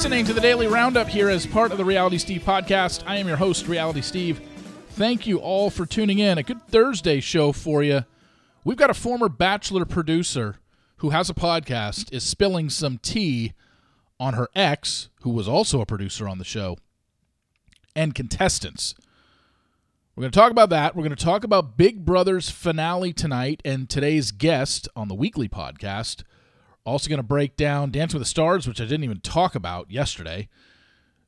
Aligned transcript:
listening 0.00 0.24
to 0.24 0.32
the 0.32 0.40
Daily 0.40 0.66
Roundup 0.66 1.08
here 1.08 1.28
as 1.28 1.46
part 1.46 1.72
of 1.72 1.76
the 1.76 1.84
Reality 1.84 2.16
Steve 2.16 2.40
podcast. 2.40 3.02
I 3.06 3.18
am 3.18 3.28
your 3.28 3.36
host, 3.36 3.68
Reality 3.68 4.00
Steve. 4.00 4.40
Thank 4.92 5.26
you 5.26 5.36
all 5.36 5.68
for 5.68 5.84
tuning 5.84 6.18
in. 6.18 6.38
A 6.38 6.42
good 6.42 6.66
Thursday 6.68 7.20
show 7.20 7.52
for 7.52 7.82
you. 7.82 8.06
We've 8.64 8.78
got 8.78 8.88
a 8.88 8.94
former 8.94 9.28
Bachelor 9.28 9.84
producer 9.84 10.56
who 10.96 11.10
has 11.10 11.28
a 11.28 11.34
podcast, 11.34 12.10
is 12.14 12.24
spilling 12.24 12.70
some 12.70 12.96
tea 12.96 13.52
on 14.18 14.32
her 14.32 14.48
ex, 14.54 15.10
who 15.20 15.28
was 15.28 15.46
also 15.46 15.82
a 15.82 15.86
producer 15.86 16.26
on 16.26 16.38
the 16.38 16.44
show, 16.44 16.78
and 17.94 18.14
contestants. 18.14 18.94
We're 20.16 20.22
going 20.22 20.32
to 20.32 20.38
talk 20.38 20.50
about 20.50 20.70
that. 20.70 20.96
We're 20.96 21.04
going 21.04 21.14
to 21.14 21.24
talk 21.24 21.44
about 21.44 21.76
Big 21.76 22.06
Brother's 22.06 22.48
finale 22.48 23.12
tonight 23.12 23.60
and 23.66 23.86
today's 23.86 24.32
guest 24.32 24.88
on 24.96 25.08
the 25.08 25.14
weekly 25.14 25.50
podcast. 25.50 26.22
Also, 26.90 27.08
going 27.08 27.18
to 27.18 27.22
break 27.22 27.56
down 27.56 27.92
Dance 27.92 28.12
with 28.12 28.20
the 28.20 28.26
Stars, 28.26 28.66
which 28.66 28.80
I 28.80 28.84
didn't 28.84 29.04
even 29.04 29.20
talk 29.20 29.54
about 29.54 29.92
yesterday, 29.92 30.48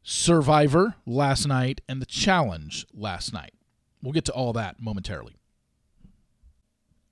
Survivor 0.03 0.97
last 1.07 1.47
night, 1.47 1.81
and 1.89 2.03
the 2.03 2.07
challenge 2.07 2.85
last 2.93 3.33
night. 3.33 3.55
We'll 4.03 4.13
get 4.13 4.25
to 4.25 4.33
all 4.33 4.53
that 4.55 4.83
momentarily. 4.83 5.37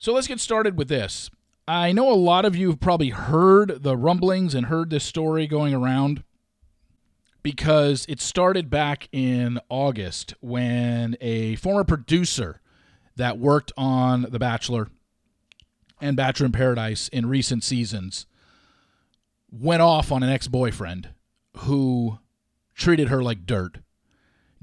So 0.01 0.13
let's 0.13 0.27
get 0.27 0.41
started 0.41 0.77
with 0.77 0.89
this. 0.89 1.31
I 1.69 1.93
know 1.93 2.11
a 2.11 2.15
lot 2.15 2.45
of 2.45 2.57
you 2.57 2.71
have 2.71 2.81
probably 2.81 3.11
heard 3.11 3.85
the 3.85 3.97
rumblings 3.97 4.57
and 4.57 4.67
heard 4.67 4.91
this 4.91 5.05
story 5.05 5.47
going 5.47 5.73
around 5.73 6.25
because 7.45 8.05
it 8.09 8.21
started 8.21 8.69
back 8.69 9.09
in 9.13 9.61
August 9.69 10.35
when 10.41 11.17
a 11.21 11.55
former 11.55 11.85
producer 11.85 12.61
that 13.15 13.39
worked 13.39 13.71
on 13.77 14.27
The 14.29 14.41
Bachelor 14.41 14.89
and 16.01 16.17
Bachelor 16.17 16.47
in 16.47 16.53
Paradise 16.53 17.07
in 17.07 17.27
recent 17.27 17.63
seasons 17.63 18.27
went 19.51 19.83
off 19.83 20.13
on 20.13 20.23
an 20.23 20.31
ex 20.31 20.49
boyfriend 20.49 21.11
who 21.59 22.19
treated 22.75 23.09
her 23.09 23.23
like 23.23 23.47
dirt, 23.47 23.79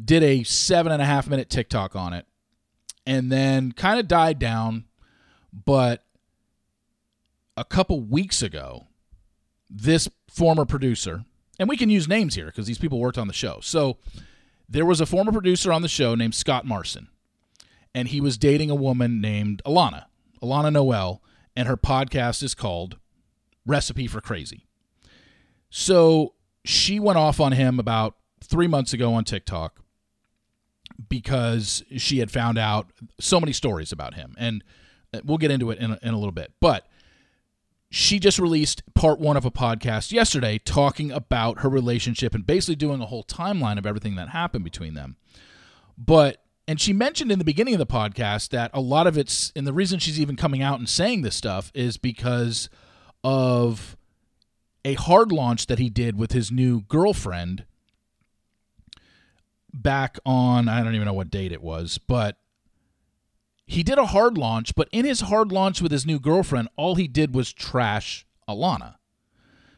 did 0.03 0.23
a 0.23 0.43
seven 0.43 0.91
and 0.91 1.01
a 1.01 1.05
half 1.05 1.27
minute 1.27 1.49
TikTok 1.49 1.95
on 1.95 2.13
it, 2.13 2.25
and 3.05 3.31
then 3.31 3.71
kind 3.71 3.99
of 3.99 4.07
died 4.07 4.39
down. 4.39 4.85
But 5.53 6.03
a 7.55 7.63
couple 7.63 7.99
weeks 8.01 8.41
ago, 8.41 8.87
this 9.69 10.07
former 10.29 10.65
producer, 10.65 11.25
and 11.59 11.67
we 11.67 11.77
can 11.77 11.89
use 11.89 12.07
names 12.07 12.35
here 12.35 12.47
because 12.47 12.67
these 12.67 12.77
people 12.77 12.99
worked 12.99 13.17
on 13.17 13.27
the 13.27 13.33
show. 13.33 13.59
So 13.61 13.97
there 14.69 14.85
was 14.85 15.01
a 15.01 15.05
former 15.05 15.31
producer 15.31 15.71
on 15.73 15.81
the 15.81 15.87
show 15.87 16.15
named 16.15 16.35
Scott 16.35 16.65
Marson, 16.65 17.07
and 17.95 18.09
he 18.09 18.21
was 18.21 18.37
dating 18.37 18.69
a 18.69 18.75
woman 18.75 19.19
named 19.19 19.61
Alana, 19.65 20.05
Alana 20.41 20.71
Noel, 20.71 21.21
and 21.55 21.67
her 21.67 21.77
podcast 21.77 22.43
is 22.43 22.53
called 22.53 22.97
Recipe 23.65 24.07
for 24.07 24.21
Crazy. 24.21 24.66
So 25.69 26.33
she 26.65 26.99
went 26.99 27.17
off 27.17 27.39
on 27.39 27.51
him 27.53 27.79
about 27.79 28.15
three 28.43 28.67
months 28.67 28.93
ago 28.93 29.13
on 29.13 29.23
TikTok 29.23 29.79
because 31.09 31.83
she 31.97 32.19
had 32.19 32.31
found 32.31 32.57
out 32.57 32.91
so 33.19 33.39
many 33.39 33.53
stories 33.53 33.91
about 33.91 34.15
him. 34.15 34.35
And 34.37 34.63
uh, 35.13 35.19
we'll 35.23 35.37
get 35.37 35.51
into 35.51 35.71
it 35.71 35.79
in 35.79 35.91
a, 35.91 35.99
in 36.01 36.13
a 36.13 36.17
little 36.17 36.31
bit. 36.31 36.53
But 36.59 36.87
she 37.89 38.19
just 38.19 38.39
released 38.39 38.83
part 38.93 39.19
one 39.19 39.37
of 39.37 39.45
a 39.45 39.51
podcast 39.51 40.11
yesterday 40.11 40.57
talking 40.57 41.11
about 41.11 41.59
her 41.59 41.69
relationship 41.69 42.35
and 42.35 42.45
basically 42.45 42.75
doing 42.75 43.01
a 43.01 43.05
whole 43.05 43.23
timeline 43.23 43.77
of 43.77 43.85
everything 43.85 44.15
that 44.15 44.29
happened 44.29 44.63
between 44.63 44.93
them. 44.93 45.15
But 45.97 46.43
and 46.67 46.81
she 46.81 46.91
mentioned 46.91 47.31
in 47.31 47.39
the 47.39 47.45
beginning 47.45 47.75
of 47.75 47.79
the 47.79 47.87
podcast 47.87 48.49
that 48.49 48.71
a 48.73 48.81
lot 48.81 49.07
of 49.07 49.17
it's 49.17 49.53
and 49.55 49.65
the 49.65 49.73
reason 49.73 49.99
she's 49.99 50.19
even 50.19 50.35
coming 50.35 50.61
out 50.61 50.79
and 50.79 50.89
saying 50.89 51.21
this 51.21 51.35
stuff 51.35 51.71
is 51.73 51.97
because 51.97 52.69
of 53.23 53.96
a 54.87 54.93
hard 54.93 55.33
launch 55.33 55.67
that 55.67 55.79
he 55.79 55.89
did 55.89 56.17
with 56.17 56.31
his 56.31 56.49
new 56.49 56.79
girlfriend 56.83 57.65
back 59.73 60.17
on 60.25 60.69
I 60.69 60.81
don't 60.81 60.95
even 60.95 61.05
know 61.05 61.13
what 61.13 61.29
date 61.29 61.51
it 61.51 61.61
was, 61.61 61.97
but 61.97 62.37
he 63.65 63.83
did 63.83 63.97
a 63.97 64.05
hard 64.05 64.37
launch, 64.37 64.73
but 64.75 64.87
in 64.93 65.03
his 65.03 65.19
hard 65.21 65.51
launch 65.51 65.81
with 65.81 65.91
his 65.91 66.05
new 66.05 66.21
girlfriend, 66.21 66.69
all 66.77 66.95
he 66.95 67.09
did 67.09 67.35
was 67.35 67.51
trash 67.51 68.25
Alana. 68.47 68.95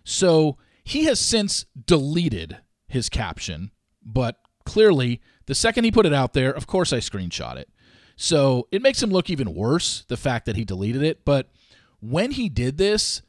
So 0.03 0.57
he 0.83 1.05
has 1.05 1.19
since 1.19 1.65
deleted 1.87 2.57
his 2.87 3.09
caption, 3.09 3.71
but 4.05 4.37
clearly, 4.63 5.21
the 5.47 5.55
second 5.55 5.85
he 5.85 5.91
put 5.91 6.05
it 6.05 6.13
out 6.13 6.33
there, 6.33 6.51
of 6.51 6.67
course 6.67 6.93
I 6.93 6.99
screenshot 6.99 7.55
it. 7.55 7.67
So 8.15 8.67
it 8.71 8.83
makes 8.83 9.01
him 9.01 9.09
look 9.09 9.31
even 9.31 9.55
worse, 9.55 10.05
the 10.07 10.17
fact 10.17 10.45
that 10.45 10.55
he 10.55 10.65
deleted 10.65 11.01
it. 11.01 11.25
But 11.25 11.49
when 11.99 12.29
he 12.29 12.47
did 12.47 12.77
this, 12.77 13.23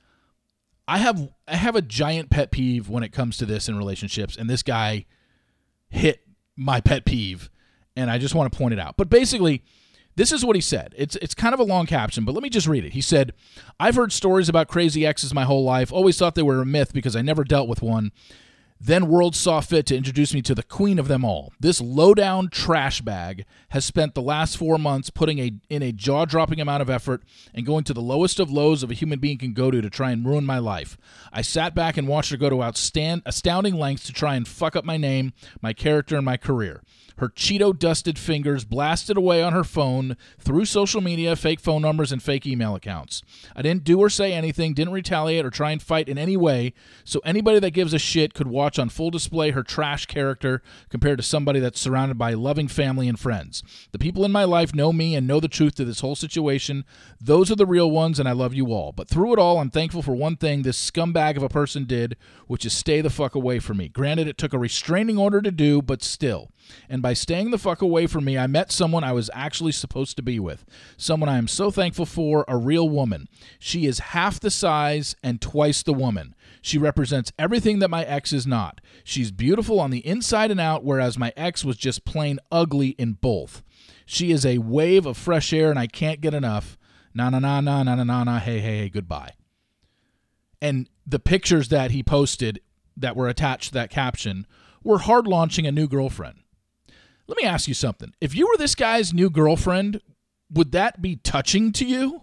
I 0.89 0.99
have 0.99 1.31
I 1.47 1.57
have 1.57 1.77
a 1.77 1.83
giant 1.83 2.31
pet 2.31 2.51
peeve 2.51 2.89
when 2.89 3.03
it 3.03 3.13
comes 3.13 3.37
to 3.39 3.47
this 3.47 3.69
in 3.69 3.77
relationships, 3.77 4.37
and 4.37 4.49
this 4.49 4.63
guy 4.63 5.07
hit 5.89 6.27
my 6.57 6.81
pet 6.81 7.05
peeve, 7.05 7.51
and 7.97 8.11
I 8.11 8.19
just 8.19 8.35
want 8.35 8.53
to 8.53 8.59
point 8.59 8.73
it 8.73 8.81
out. 8.81 8.97
But 8.97 9.09
basically, 9.09 9.63
this 10.17 10.33
is 10.33 10.45
what 10.45 10.57
he 10.57 10.63
said. 10.63 10.95
It's 10.97 11.17
it's 11.17 11.35
kind 11.35 11.55
of 11.55 11.61
a 11.61 11.65
long 11.65 11.87
caption, 11.87 12.25
but 12.25 12.33
let 12.35 12.43
me 12.43 12.51
just 12.51 12.67
read 12.67 12.85
it. 12.85 12.93
He 12.93 13.01
said, 13.01 13.33
"I've 13.79 13.95
heard 13.95 14.13
stories 14.13 14.49
about 14.49 14.69
crazy 14.69 15.07
exes 15.07 15.33
my 15.33 15.45
whole 15.45 15.65
life. 15.65 15.93
Always 15.93 16.19
thought 16.19 16.35
they 16.35 16.43
were 16.43 16.61
a 16.61 16.67
myth 16.67 16.93
because 16.93 17.17
I 17.17 17.23
never 17.23 17.45
dealt 17.45 17.69
with 17.69 17.83
one. 17.83 18.13
Then 18.83 19.09
World 19.09 19.37
saw 19.37 19.61
fit 19.61 19.85
to 19.87 19.97
introduce 19.97 20.33
me 20.33 20.41
to 20.41 20.55
the 20.55 20.63
queen 20.63 20.99
of 20.99 21.07
them 21.07 21.23
all. 21.23 21.53
This 21.61 21.83
low-down 21.83 22.49
trash 22.49 23.03
bag 23.03 23.45
has 23.69 23.85
spent 23.85 24.15
the 24.15 24.23
last 24.23 24.57
four 24.57 24.79
months 24.79 25.11
putting 25.11 25.39
a, 25.39 25.53
in 25.69 25.83
a 25.83 25.93
jaw-dropping 25.93 26.63
amount 26.63 26.81
of 26.81 26.89
effort 26.89 27.23
and 27.53 27.67
going 27.67 27.85
to 27.85 27.93
the 27.93 28.01
lowest 28.01 28.41
of 28.41 28.51
lows 28.51 28.83
of 28.83 28.91
a 28.91 28.95
human 28.95 29.19
being 29.19 29.37
can 29.37 29.53
go 29.53 29.71
to 29.71 29.83
to 29.83 29.91
try 29.91 30.13
and 30.13 30.25
ruin 30.25 30.47
my 30.47 30.59
life. 30.59 30.97
I 31.31 31.43
sat 31.43 31.75
back 31.75 31.99
and 31.99 32.09
watched 32.09 32.31
her 32.31 32.39
go 32.39 32.49
to 32.49 32.57
outstand, 32.57 33.21
astounding 33.27 33.75
lengths 33.75 34.07
to 34.07 34.15
try 34.15 34.35
and 34.35 34.49
fuck 34.49 34.75
up 34.75 34.87
my 34.87 34.97
name, 34.97 35.35
my 35.61 35.75
character, 35.75 36.17
and 36.17 36.25
my 36.25 36.39
career. 36.39 36.83
Her 37.21 37.29
Cheeto 37.29 37.79
dusted 37.79 38.19
fingers 38.19 38.65
blasted 38.65 39.19
away 39.19 39.43
on 39.43 39.53
her 39.53 39.63
phone 39.63 40.17
through 40.39 40.65
social 40.65 41.03
media, 41.03 41.37
fake 41.37 41.61
phone 41.61 41.83
numbers, 41.83 42.13
and 42.13 42.23
fake 42.23 42.47
email 42.47 42.75
accounts. 42.75 43.21
I 43.55 43.61
didn't 43.61 43.85
do 43.85 43.99
or 43.99 44.09
say 44.09 44.33
anything, 44.33 44.73
didn't 44.73 44.95
retaliate 44.95 45.45
or 45.45 45.51
try 45.51 45.71
and 45.71 45.83
fight 45.83 46.09
in 46.09 46.17
any 46.17 46.39
way, 46.39 46.73
so 47.05 47.21
anybody 47.23 47.59
that 47.59 47.73
gives 47.73 47.93
a 47.93 47.99
shit 47.99 48.33
could 48.33 48.47
watch 48.47 48.79
on 48.79 48.89
full 48.89 49.11
display 49.11 49.51
her 49.51 49.63
trash 49.63 50.07
character 50.07 50.63
compared 50.89 51.19
to 51.19 51.23
somebody 51.23 51.61
that's 51.61 51.79
surrounded 51.79 52.17
by 52.17 52.33
loving 52.33 52.69
family 52.69 53.07
and 53.07 53.21
friends. 53.21 53.63
The 53.93 53.99
people 53.99 54.25
in 54.25 54.33
my 54.33 54.45
life 54.45 54.75
know 54.75 54.91
me 54.91 55.15
and 55.15 55.27
know 55.27 55.41
the 55.41 55.49
truth 55.49 55.75
to 55.75 55.85
this 55.85 56.01
whole 56.01 56.17
situation. 56.17 56.87
Those 57.21 57.51
are 57.51 57.57
the 57.57 57.67
real 57.67 57.91
ones, 57.91 58.19
and 58.19 58.31
I 58.31 58.33
love 58.33 58.55
you 58.55 58.73
all. 58.73 58.93
But 58.93 59.11
through 59.11 59.35
it 59.35 59.39
all, 59.39 59.59
I'm 59.59 59.71
thankful 59.71 60.01
for 60.01 60.15
one 60.15 60.37
thing 60.37 60.63
this 60.63 60.91
scumbag 60.91 61.37
of 61.37 61.43
a 61.43 61.51
person 61.51 61.85
did, 61.85 62.17
which 62.47 62.65
is 62.65 62.73
stay 62.73 63.03
the 63.03 63.11
fuck 63.11 63.35
away 63.35 63.59
from 63.59 63.77
me. 63.77 63.89
Granted, 63.89 64.27
it 64.27 64.39
took 64.39 64.55
a 64.55 64.59
restraining 64.59 65.19
order 65.19 65.43
to 65.43 65.51
do, 65.51 65.83
but 65.83 66.03
still. 66.03 66.49
And 66.89 67.03
by 67.03 67.10
staying 67.15 67.51
the 67.51 67.59
fuck 67.59 67.83
away 67.83 68.07
from 68.07 68.25
me, 68.25 68.37
I 68.37 68.47
met 68.47 68.73
someone 68.73 69.05
I 69.05 69.13
was 69.13 69.31
actually 69.33 69.73
supposed 69.73 70.17
to 70.17 70.23
be 70.23 70.39
with. 70.39 70.65
Someone 70.97 71.29
I 71.29 71.39
am 71.39 71.49
so 71.49 71.71
thankful 71.71 72.07
for, 72.07 72.45
a 72.49 72.57
real 72.57 72.89
woman. 72.89 73.29
She 73.59 73.87
is 73.87 73.99
half 73.99 74.41
the 74.41 74.51
size 74.51 75.15
and 75.23 75.41
twice 75.41 75.83
the 75.83 75.93
woman. 75.93 76.35
She 76.63 76.79
represents 76.79 77.33
everything 77.39 77.79
that 77.79 77.91
my 77.91 78.05
ex 78.05 78.33
is 78.33 78.47
not. 78.47 78.81
She's 79.05 79.31
beautiful 79.31 79.81
on 79.81 79.91
the 79.91 80.07
inside 80.07 80.51
and 80.51 80.61
out, 80.61 80.85
whereas 80.85 81.19
my 81.19 81.33
ex 81.37 81.65
was 81.65 81.77
just 81.77 82.05
plain 82.05 82.39
ugly 82.53 82.91
in 82.91 83.15
both. 83.15 83.63
She 84.05 84.33
is 84.33 84.45
a 84.45 84.59
wave 84.59 85.07
of 85.07 85.17
fresh 85.17 85.53
air, 85.53 85.71
and 85.71 85.79
I 85.79 85.87
can't 85.87 86.21
get 86.21 86.35
enough. 86.35 86.77
Na 87.15 87.31
na 87.31 87.39
na 87.39 87.61
na 87.61 87.83
na 87.83 87.95
na 87.95 88.05
na 88.05 88.25
na. 88.25 88.39
Hey 88.39 88.61
hey 88.61 88.79
hey. 88.79 88.89
Goodbye. 88.89 89.33
And 90.61 90.89
the 91.07 91.19
pictures 91.19 91.69
that 91.69 91.91
he 91.91 92.03
posted 92.03 92.61
that 92.97 93.17
were 93.17 93.29
attached 93.29 93.69
to 93.69 93.75
that 93.75 93.91
caption 93.91 94.47
were 94.83 94.99
hard 94.99 95.27
launching 95.27 95.67
a 95.67 95.73
new 95.73 95.89
girlfriend. 95.89 96.39
Let 97.31 97.37
me 97.37 97.45
ask 97.45 97.69
you 97.69 97.75
something. 97.75 98.13
If 98.21 98.35
you 98.35 98.49
were 98.49 98.57
this 98.57 98.75
guy's 98.75 99.15
new 99.15 99.31
girlfriend, 99.31 100.01
would 100.51 100.73
that 100.73 101.01
be 101.01 101.15
touching 101.15 101.71
to 101.75 101.85
you? 101.85 102.23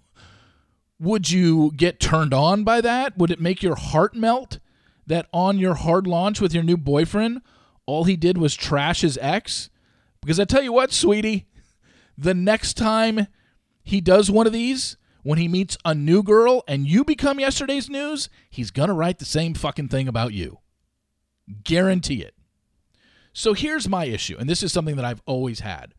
Would 0.99 1.31
you 1.31 1.71
get 1.77 2.01
turned 2.01 2.33
on 2.33 2.65
by 2.65 2.81
that? 2.81 3.17
Would 3.17 3.31
it 3.31 3.39
make 3.39 3.63
your 3.63 3.77
heart 3.77 4.15
melt 4.15 4.59
that 5.05 5.29
on 5.31 5.59
your 5.59 5.75
hard 5.75 6.07
launch 6.07 6.41
with 6.41 6.53
your 6.53 6.61
new 6.63 6.75
boyfriend, 6.75 7.41
all 7.85 8.03
he 8.03 8.17
did 8.17 8.37
was 8.37 8.53
trash 8.53 8.99
his 8.99 9.17
ex? 9.21 9.69
Because 10.21 10.41
I 10.41 10.43
tell 10.43 10.61
you 10.61 10.73
what, 10.73 10.91
sweetie, 10.91 11.47
the 12.17 12.33
next 12.33 12.73
time 12.73 13.27
he 13.83 14.01
does 14.01 14.29
one 14.29 14.45
of 14.45 14.51
these, 14.51 14.97
when 15.23 15.39
he 15.39 15.47
meets 15.47 15.77
a 15.85 15.95
new 15.95 16.21
girl 16.21 16.65
and 16.67 16.85
you 16.85 17.05
become 17.05 17.39
yesterday's 17.39 17.89
news, 17.89 18.27
he's 18.49 18.71
going 18.71 18.89
to 18.89 18.93
write 18.93 19.19
the 19.19 19.25
same 19.25 19.53
fucking 19.53 19.87
thing 19.87 20.09
about 20.09 20.33
you. 20.33 20.59
Guarantee 21.63 22.23
it. 22.23 22.33
So 23.37 23.53
here's 23.53 23.87
my 23.87 24.05
issue, 24.05 24.35
and 24.39 24.49
this 24.49 24.63
is 24.63 24.73
something 24.73 24.95
that 24.95 25.05
I've 25.05 25.21
always 25.27 25.59
had. 25.59 25.93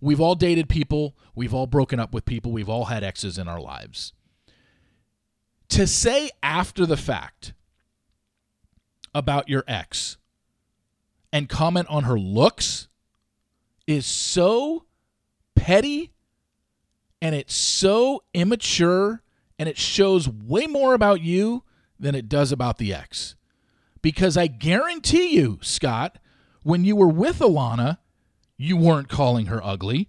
We've 0.00 0.20
all 0.20 0.36
dated 0.36 0.68
people, 0.68 1.16
we've 1.34 1.52
all 1.52 1.66
broken 1.66 1.98
up 1.98 2.14
with 2.14 2.24
people, 2.24 2.52
we've 2.52 2.68
all 2.68 2.84
had 2.84 3.02
exes 3.02 3.36
in 3.36 3.48
our 3.48 3.60
lives. 3.60 4.12
To 5.70 5.88
say 5.88 6.30
after 6.40 6.86
the 6.86 6.96
fact 6.96 7.52
about 9.12 9.48
your 9.48 9.64
ex 9.66 10.18
and 11.32 11.48
comment 11.48 11.88
on 11.90 12.04
her 12.04 12.16
looks 12.16 12.86
is 13.88 14.06
so 14.06 14.84
petty 15.56 16.12
and 17.20 17.34
it's 17.34 17.56
so 17.56 18.22
immature 18.34 19.20
and 19.58 19.68
it 19.68 19.78
shows 19.78 20.28
way 20.28 20.68
more 20.68 20.94
about 20.94 21.20
you 21.20 21.64
than 21.98 22.14
it 22.14 22.28
does 22.28 22.52
about 22.52 22.78
the 22.78 22.94
ex 22.94 23.34
because 24.00 24.36
I 24.36 24.46
guarantee 24.46 25.34
you, 25.34 25.58
Scott, 25.60 26.20
when 26.64 26.84
you 26.84 26.96
were 26.96 27.08
with 27.08 27.38
Alana, 27.38 27.98
you 28.56 28.76
weren't 28.76 29.08
calling 29.08 29.46
her 29.46 29.64
ugly 29.64 30.08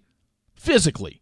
physically. 0.55 1.21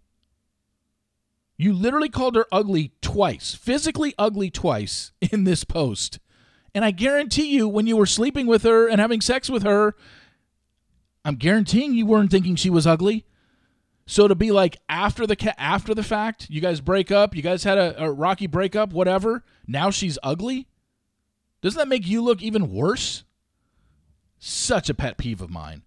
You 1.57 1.73
literally 1.73 2.09
called 2.09 2.35
her 2.35 2.45
ugly 2.51 2.93
twice, 3.01 3.53
physically 3.53 4.13
ugly 4.17 4.49
twice 4.49 5.11
in 5.31 5.43
this 5.43 5.63
post. 5.63 6.19
And 6.73 6.85
I 6.85 6.91
guarantee 6.91 7.53
you, 7.53 7.67
when 7.67 7.85
you 7.85 7.97
were 7.97 8.05
sleeping 8.05 8.47
with 8.47 8.63
her 8.63 8.87
and 8.87 8.99
having 8.99 9.21
sex 9.21 9.49
with 9.49 9.63
her, 9.63 9.95
I'm 11.25 11.35
guaranteeing 11.35 11.93
you 11.93 12.05
weren't 12.05 12.31
thinking 12.31 12.55
she 12.55 12.69
was 12.69 12.87
ugly. 12.87 13.25
So 14.05 14.27
to 14.27 14.35
be 14.35 14.51
like 14.51 14.77
after 14.89 15.25
the 15.25 15.59
after 15.59 15.93
the 15.93 16.03
fact, 16.03 16.47
you 16.49 16.61
guys 16.61 16.81
break 16.81 17.11
up, 17.11 17.35
you 17.35 17.41
guys 17.41 17.63
had 17.63 17.77
a, 17.77 18.03
a 18.03 18.11
rocky 18.11 18.47
breakup, 18.47 18.91
whatever. 18.91 19.43
Now 19.65 19.91
she's 19.91 20.17
ugly. 20.21 20.67
Doesn't 21.61 21.79
that 21.79 21.87
make 21.87 22.05
you 22.05 22.21
look 22.21 22.41
even 22.41 22.71
worse? 22.71 23.23
Such 24.45 24.89
a 24.89 24.93
pet 24.93 25.17
peeve 25.17 25.39
of 25.39 25.49
mine. 25.49 25.83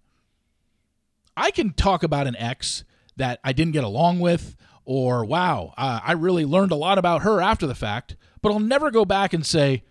I 1.37 1.51
can 1.51 1.73
talk 1.73 2.01
about 2.01 2.25
an 2.25 2.35
ex 2.37 2.83
that 3.15 3.39
I 3.43 3.53
didn't 3.53 3.73
get 3.73 3.83
along 3.83 4.19
with, 4.19 4.55
or 4.83 5.23
wow, 5.23 5.75
uh, 5.77 5.99
I 6.03 6.13
really 6.13 6.43
learned 6.43 6.71
a 6.71 6.75
lot 6.75 6.97
about 6.97 7.21
her 7.21 7.39
after 7.39 7.67
the 7.67 7.75
fact, 7.75 8.15
but 8.41 8.51
I'll 8.51 8.59
never 8.59 8.89
go 8.89 9.05
back 9.05 9.31
and 9.31 9.45
say, 9.45 9.83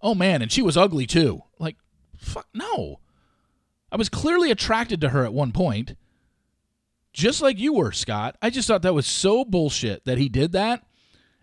oh 0.00 0.14
man, 0.14 0.40
and 0.40 0.50
she 0.50 0.62
was 0.62 0.78
ugly 0.78 1.06
too. 1.06 1.42
Like, 1.58 1.76
fuck, 2.16 2.48
no. 2.54 3.00
I 3.92 3.96
was 3.96 4.08
clearly 4.08 4.50
attracted 4.50 4.98
to 5.02 5.10
her 5.10 5.22
at 5.22 5.34
one 5.34 5.52
point, 5.52 5.94
just 7.12 7.42
like 7.42 7.58
you 7.58 7.74
were, 7.74 7.92
Scott. 7.92 8.38
I 8.40 8.48
just 8.48 8.66
thought 8.66 8.80
that 8.80 8.94
was 8.94 9.06
so 9.06 9.44
bullshit 9.44 10.06
that 10.06 10.16
he 10.16 10.30
did 10.30 10.52
that. 10.52 10.86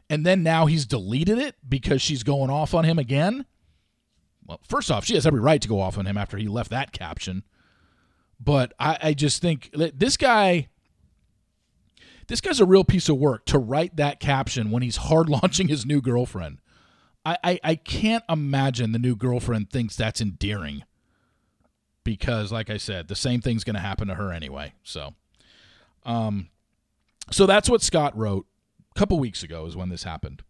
And 0.09 0.25
then 0.25 0.41
now 0.41 0.65
he's 0.65 0.87
deleted 0.87 1.37
it 1.37 1.55
because 1.69 2.01
she's 2.01 2.23
going 2.23 2.49
off 2.49 2.73
on 2.73 2.83
him 2.83 2.97
again. 2.97 3.45
Well, 4.45 4.59
first 4.67 4.91
off, 4.91 5.05
she 5.05 5.15
has 5.15 5.25
every 5.25 5.39
right 5.39 5.61
to 5.61 5.67
go 5.67 5.79
off 5.79 5.97
on 5.97 6.05
him 6.05 6.17
after 6.17 6.37
he 6.37 6.47
left 6.47 6.69
that 6.71 6.91
caption. 6.91 7.43
But 8.39 8.73
I, 8.79 8.97
I 9.01 9.13
just 9.13 9.41
think 9.41 9.69
this 9.73 10.17
guy, 10.17 10.67
this 12.27 12.41
guy's 12.41 12.59
a 12.59 12.65
real 12.65 12.83
piece 12.83 13.07
of 13.07 13.17
work 13.17 13.45
to 13.45 13.57
write 13.57 13.95
that 13.95 14.19
caption 14.19 14.69
when 14.71 14.83
he's 14.83 14.97
hard 14.97 15.29
launching 15.29 15.67
his 15.67 15.85
new 15.85 16.01
girlfriend. 16.01 16.59
I, 17.25 17.37
I, 17.43 17.59
I 17.63 17.75
can't 17.75 18.23
imagine 18.27 18.91
the 18.91 18.99
new 18.99 19.15
girlfriend 19.15 19.69
thinks 19.69 19.95
that's 19.95 20.19
endearing 20.19 20.83
because 22.03 22.51
like 22.51 22.69
I 22.69 22.77
said, 22.77 23.07
the 23.07 23.15
same 23.15 23.39
thing's 23.39 23.63
going 23.63 23.75
to 23.75 23.79
happen 23.79 24.09
to 24.09 24.15
her 24.15 24.31
anyway. 24.31 24.73
So, 24.83 25.13
um, 26.05 26.49
so 27.31 27.45
that's 27.45 27.69
what 27.69 27.81
Scott 27.81 28.17
wrote 28.17 28.45
a 28.93 28.99
couple 28.99 29.19
weeks 29.19 29.41
ago 29.41 29.65
is 29.65 29.75
when 29.75 29.89
this 29.89 30.03
happened. 30.03 30.43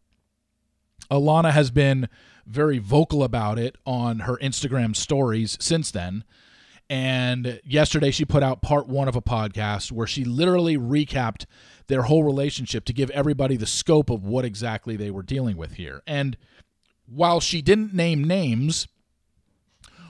Alana 1.10 1.52
has 1.52 1.72
been 1.72 2.10
very 2.46 2.80
vocal 2.80 3.24
about 3.24 3.58
it 3.58 3.78
on 3.86 4.20
her 4.20 4.38
Instagram 4.38 4.96
stories 4.96 5.58
since 5.60 5.92
then. 5.92 6.24
And 6.90 7.62
yesterday 7.64 8.12
she 8.12 8.26
put 8.26 8.44
out 8.44 8.62
part 8.62 8.88
one 8.88 9.08
of 9.08 9.16
a 9.16 9.22
podcast 9.22 9.92
where 9.92 10.08
she 10.08 10.24
literally 10.26 10.78
recapped 10.78 11.46
their 11.88 12.04
whole 12.04 12.24
relationship 12.24 12.86
to 12.86 12.94
give 12.94 13.10
everybody 13.12 13.56
the 13.58 13.66
scope 13.66 14.10
of 14.10 14.26
what 14.26 14.46
exactly 14.46 14.96
they 14.96 15.10
were 15.10 15.24
dealing 15.24 15.58
with 15.58 15.74
here. 15.74 16.02
And 16.06 16.38
while 17.06 17.40
she 17.40 17.62
didn't 17.62 17.94
name 17.94 18.24
names, 18.24 18.88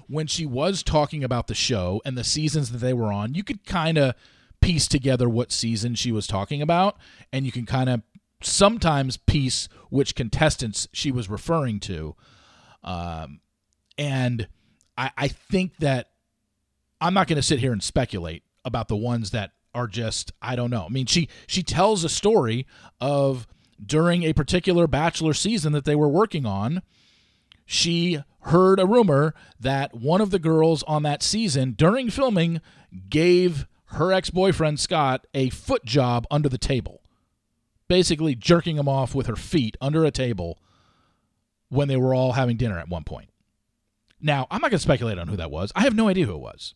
when 0.08 0.28
she 0.28 0.46
was 0.46 0.84
talking 0.84 1.24
about 1.24 1.48
the 1.48 1.56
show 1.56 2.02
and 2.06 2.18
the 2.18 2.24
seasons 2.24 2.72
that 2.72 2.80
they 2.80 2.94
were 2.94 3.14
on, 3.14 3.34
you 3.34 3.44
could 3.44 3.66
kind 3.66 3.98
of 3.98 4.16
piece 4.60 4.88
together 4.88 5.30
what 5.30 5.52
season 5.52 5.96
she 5.96 6.12
was 6.12 6.28
talking 6.28 6.62
about, 6.62 6.98
and 7.32 7.46
you 7.46 7.52
can 7.52 7.66
kind 7.66 7.90
of 7.90 8.02
sometimes 8.46 9.18
piece 9.18 9.68
which 9.90 10.16
contestants 10.16 10.88
she 10.92 11.12
was 11.12 11.30
referring 11.30 11.80
to. 11.82 12.16
Um, 12.84 13.40
and 13.98 14.48
I, 14.98 15.12
I 15.18 15.28
think 15.28 15.78
that 15.78 16.10
I'm 17.00 17.14
not 17.14 17.28
going 17.28 17.38
to 17.38 17.44
sit 17.44 17.60
here 17.60 17.72
and 17.72 17.84
speculate 17.84 18.44
about 18.66 18.88
the 18.88 18.96
ones 18.96 19.32
that 19.32 19.52
are 19.76 19.88
just 19.88 20.32
I 20.42 20.56
don't 20.56 20.70
know. 20.70 20.86
I 20.86 20.90
mean, 20.90 21.06
she 21.06 21.30
she 21.48 21.64
tells 21.64 22.04
a 22.04 22.10
story 22.10 22.68
of 23.02 23.48
during 23.84 24.24
a 24.24 24.34
particular 24.34 24.88
bachelor 24.88 25.34
season 25.34 25.74
that 25.74 25.86
they 25.86 25.96
were 25.96 26.08
working 26.08 26.46
on, 26.46 26.82
she 27.66 28.24
heard 28.42 28.80
a 28.80 28.86
rumor 28.86 29.34
that 29.60 29.94
one 29.94 30.22
of 30.22 30.32
the 30.32 30.40
girls 30.40 30.84
on 30.84 31.04
that 31.04 31.24
season 31.24 31.72
during 31.72 32.10
filming 32.10 32.62
gave 33.10 33.68
her 33.86 34.12
ex-boyfriend 34.12 34.80
Scott 34.80 35.26
a 35.34 35.50
foot 35.50 35.86
job 35.86 36.26
under 36.30 36.50
the 36.50 36.58
table. 36.58 37.03
Basically 37.88 38.36
jerking 38.36 38.78
him 38.78 38.88
off 38.88 39.14
with 39.14 39.28
her 39.28 39.36
feet 39.36 39.78
under 39.82 40.06
a 40.06 40.12
table 40.12 40.60
when 41.70 41.88
they 41.88 41.98
were 41.98 42.14
all 42.14 42.34
having 42.34 42.58
dinner 42.58 42.80
at 42.80 42.90
one 42.90 43.04
point. 43.04 43.30
Now, 44.22 44.48
I'm 44.50 44.62
not 44.62 44.72
going 44.72 44.80
to 44.80 44.84
speculate 44.84 45.18
on 45.18 45.28
who 45.28 45.36
that 45.36 45.52
was. 45.52 45.72
I 45.76 45.82
have 45.82 45.96
no 45.96 46.08
idea 46.08 46.26
who 46.26 46.36
it 46.36 46.40
was. 46.40 46.76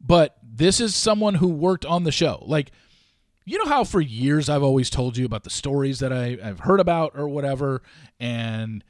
But 0.00 0.36
this 0.42 0.80
is 0.80 0.94
someone 0.94 1.34
who 1.34 1.48
worked 1.48 1.84
on 1.84 2.04
the 2.04 2.12
show. 2.12 2.44
Like 2.46 2.70
you 3.48 3.56
know 3.56 3.70
how 3.70 3.82
for 3.82 4.00
years 4.02 4.50
I've 4.50 4.62
always 4.62 4.90
told 4.90 5.16
you 5.16 5.24
about 5.24 5.44
the 5.44 5.50
stories 5.50 6.00
that 6.00 6.12
I, 6.12 6.36
have 6.42 6.60
heard 6.60 6.80
about 6.80 7.12
or 7.14 7.30
whatever, 7.30 7.80
and 8.20 8.84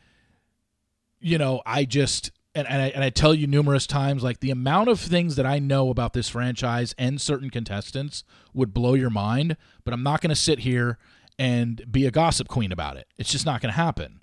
you 1.20 1.38
know 1.38 1.62
I 1.64 1.84
just 1.84 2.32
and 2.56 2.66
and 2.66 2.82
I, 2.82 2.88
and 2.88 3.04
I 3.04 3.10
tell 3.10 3.34
you 3.34 3.46
numerous 3.46 3.86
times 3.86 4.24
like 4.24 4.40
the 4.40 4.50
amount 4.50 4.88
of 4.88 4.98
things 4.98 5.36
that 5.36 5.46
I 5.46 5.60
know 5.60 5.90
about 5.90 6.12
this 6.12 6.28
franchise 6.28 6.92
and 6.98 7.20
certain 7.20 7.50
contestants 7.50 8.24
would 8.52 8.74
blow 8.74 8.94
your 8.94 9.10
mind, 9.10 9.56
but 9.84 9.94
I'm 9.94 10.02
not 10.02 10.20
going 10.20 10.30
to 10.30 10.36
sit 10.36 10.60
here 10.60 10.98
and 11.38 11.84
be 11.90 12.06
a 12.06 12.10
gossip 12.10 12.48
queen 12.48 12.72
about 12.72 12.96
it. 12.96 13.06
It's 13.16 13.30
just 13.30 13.46
not 13.46 13.60
going 13.60 13.72
to 13.72 13.76
happen. 13.76 14.20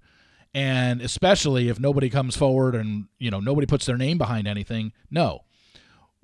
And 0.53 1.01
especially 1.01 1.69
if 1.69 1.79
nobody 1.79 2.09
comes 2.09 2.35
forward 2.35 2.75
and 2.75 3.07
you 3.19 3.29
know 3.29 3.39
nobody 3.39 3.67
puts 3.67 3.85
their 3.85 3.97
name 3.97 4.17
behind 4.17 4.47
anything, 4.47 4.93
no. 5.09 5.41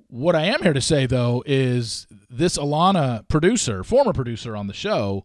What 0.08 0.36
I 0.36 0.42
am 0.44 0.62
here 0.62 0.74
to 0.74 0.80
say, 0.80 1.06
though, 1.06 1.42
is 1.46 2.06
this 2.28 2.58
Alana 2.58 3.26
producer, 3.28 3.82
former 3.82 4.12
producer 4.12 4.54
on 4.54 4.66
the 4.66 4.74
show, 4.74 5.24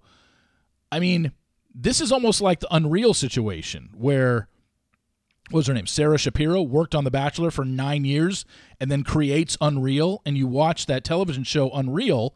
I 0.91 0.99
mean, 0.99 1.33
this 1.75 1.99
is 1.99 2.11
almost 2.11 2.41
like 2.41 2.61
the 2.61 2.73
Unreal 2.73 3.13
situation 3.13 3.89
where, 3.93 4.47
what 5.49 5.59
was 5.59 5.67
her 5.67 5.73
name? 5.73 5.87
Sarah 5.87 6.17
Shapiro 6.17 6.61
worked 6.61 6.95
on 6.95 7.03
The 7.03 7.11
Bachelor 7.11 7.51
for 7.51 7.65
nine 7.65 8.05
years 8.05 8.45
and 8.79 8.89
then 8.89 9.03
creates 9.03 9.57
Unreal. 9.59 10.21
And 10.25 10.37
you 10.37 10.47
watch 10.47 10.85
that 10.85 11.03
television 11.03 11.43
show, 11.43 11.69
Unreal, 11.71 12.33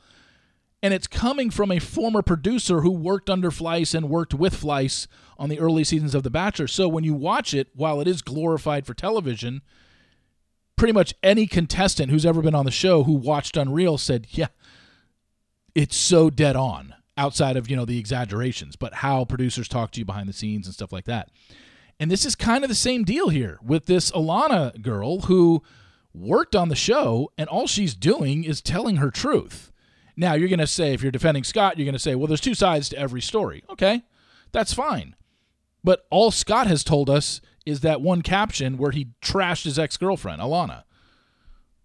and 0.84 0.94
it's 0.94 1.08
coming 1.08 1.50
from 1.50 1.72
a 1.72 1.80
former 1.80 2.22
producer 2.22 2.82
who 2.82 2.92
worked 2.92 3.30
under 3.30 3.52
Fleiss 3.52 3.94
and 3.94 4.10
worked 4.10 4.34
with 4.34 4.60
Fleiss 4.60 5.08
on 5.38 5.50
the 5.50 5.60
early 5.60 5.84
seasons 5.84 6.16
of 6.16 6.24
The 6.24 6.30
Bachelor. 6.30 6.68
So 6.68 6.88
when 6.88 7.04
you 7.04 7.14
watch 7.14 7.54
it, 7.54 7.70
while 7.76 8.02
it 8.02 8.08
is 8.08 8.22
glorified 8.22 8.86
for 8.86 8.94
television, 8.94 9.62
pretty 10.76 10.94
much 10.94 11.14
any 11.22 11.46
contestant 11.46 12.10
who's 12.10 12.26
ever 12.26 12.42
been 12.42 12.56
on 12.56 12.66
the 12.66 12.72
show 12.72 13.04
who 13.04 13.14
watched 13.14 13.58
Unreal 13.58 13.98
said, 14.00 14.26
yeah, 14.32 14.48
it's 15.76 15.96
so 15.96 16.30
dead 16.30 16.56
on 16.56 16.96
outside 17.18 17.58
of, 17.58 17.70
you 17.70 17.76
know, 17.76 17.86
the 17.86 18.00
exaggerations, 18.00 18.76
but 18.76 18.96
how 18.96 19.24
producers 19.24 19.68
talk 19.68 19.92
to 19.92 20.00
you 20.00 20.06
behind 20.06 20.28
the 20.28 20.34
scenes 20.34 20.66
and 20.66 20.74
stuff 20.74 20.92
like 20.92 21.06
that. 21.06 21.30
And 22.00 22.10
this 22.10 22.26
is 22.26 22.34
kind 22.34 22.64
of 22.64 22.70
the 22.70 22.76
same 22.76 23.04
deal 23.04 23.30
here 23.30 23.60
with 23.64 23.86
this 23.86 24.10
Alana 24.12 24.82
girl 24.82 25.22
who 25.22 25.62
worked 26.16 26.56
on 26.56 26.70
the 26.70 26.76
show 26.76 27.32
and 27.38 27.48
all 27.48 27.68
she's 27.68 27.94
doing 27.94 28.44
is 28.44 28.60
telling 28.60 28.96
her 28.96 29.12
truth. 29.12 29.71
Now, 30.16 30.34
you're 30.34 30.50
going 30.50 30.60
to 30.60 30.68
say, 30.68 30.94
if 30.94 31.02
you're 31.02 31.12
defending 31.12 31.44
Scott, 31.44 31.78
you're 31.78 31.86
going 31.86 31.94
to 31.94 32.00
say, 32.00 32.16
well, 32.16 32.28
there's 32.28 32.42
two 32.42 32.56
sides 32.56 32.90
to 32.90 32.98
every 32.98 33.22
story. 33.22 33.64
Okay, 33.70 34.04
that's 34.52 34.74
fine. 34.74 35.16
But 35.84 36.06
all 36.10 36.32
Scott 36.32 36.68
has 36.68 36.84
told 36.84 37.10
us 37.10 37.42
is 37.66 37.82
that 37.82 38.02
one 38.02 38.22
caption 38.22 38.78
where 38.78 38.92
he 38.92 39.10
trashed 39.22 39.64
his 39.64 39.80
ex 39.80 39.98
girlfriend, 39.98 40.42
Alana. 40.42 40.84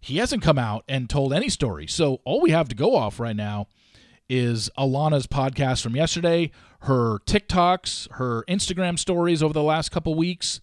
He 0.01 0.19
hasn't 0.19 0.43
come 0.43 0.59
out 0.59 0.85
and 0.89 1.11
told 1.11 1.33
any 1.33 1.49
story. 1.49 1.87
So 1.87 2.21
all 2.25 2.41
we 2.41 2.51
have 2.51 2.69
to 2.69 2.77
go 2.77 2.95
off 2.95 3.19
right 3.19 3.37
now 3.37 3.69
is 4.29 4.71
Alana's 4.79 5.27
podcast 5.27 5.83
from 5.83 5.97
yesterday, 5.97 6.51
her 6.81 7.19
TikToks, 7.27 8.13
her 8.13 8.45
Instagram 8.49 8.99
stories 8.99 9.43
over 9.43 9.53
the 9.53 9.63
last 9.63 9.91
couple 9.91 10.15
weeks, 10.15 10.61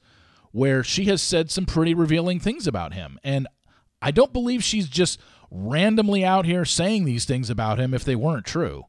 where 0.52 0.84
she 0.84 1.06
has 1.06 1.22
said 1.22 1.50
some 1.50 1.66
pretty 1.66 1.94
revealing 1.94 2.40
things 2.40 2.68
about 2.68 2.94
him. 2.94 3.20
And 3.24 3.48
I 4.02 4.12
don't 4.12 4.34
believe 4.34 4.64
she's 4.64 4.88
just 4.88 5.20
randomly 5.54 6.26
out 6.26 6.46
here 6.46 6.66
saying 6.66 7.06
these 7.06 7.26
things 7.26 7.50
about 7.50 7.80
him 7.80 7.94
if 7.94 8.04
they 8.04 8.16
weren't 8.16 8.46
true, 8.46 8.86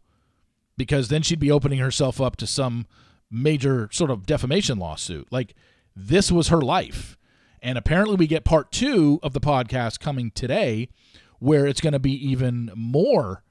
because 0.76 1.08
then 1.08 1.22
she'd 1.22 1.38
be 1.38 1.50
opening 1.50 1.78
herself 1.78 2.20
up 2.20 2.36
to 2.36 2.46
some 2.46 2.86
major 3.30 3.88
sort 3.92 4.10
of 4.10 4.24
defamation 4.24 4.78
lawsuit. 4.78 5.28
Like, 5.30 5.54
this 5.94 6.32
was 6.32 6.48
her 6.48 6.62
life. 6.62 7.18
And 7.62 7.78
apparently, 7.78 8.16
we 8.16 8.26
get 8.26 8.44
part 8.44 8.72
two 8.72 9.20
of 9.22 9.34
the 9.34 9.40
podcast 9.40 10.00
coming 10.00 10.30
today, 10.30 10.88
where 11.38 11.66
it's 11.66 11.80
going 11.80 11.92
to 11.92 11.98
be 11.98 12.12
even 12.12 12.70
more, 12.74 13.44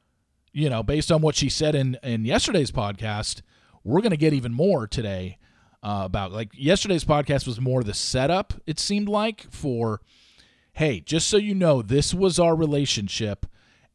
you 0.52 0.70
know, 0.70 0.84
based 0.84 1.12
on 1.12 1.22
what 1.22 1.36
she 1.36 1.50
said 1.50 1.76
in, 1.76 1.98
in 2.04 2.26
yesterday's 2.26 2.72
podcast. 2.72 3.42
We're 3.84 4.02
going 4.02 4.12
to 4.12 4.18
get 4.18 4.34
even 4.34 4.54
more 4.54 4.88
today 4.88 5.38
uh, 5.84 6.04
about 6.06 6.32
like 6.32 6.50
yesterday's 6.54 7.04
podcast 7.04 7.46
was 7.46 7.60
more 7.60 7.84
the 7.84 7.94
setup, 7.94 8.54
it 8.66 8.80
seemed 8.80 9.10
like, 9.10 9.46
for 9.52 10.02
hey, 10.74 11.00
just 11.00 11.28
so 11.28 11.38
you 11.38 11.56
know, 11.56 11.82
this 11.82 12.14
was 12.14 12.40
our 12.40 12.56
relationship 12.56 13.46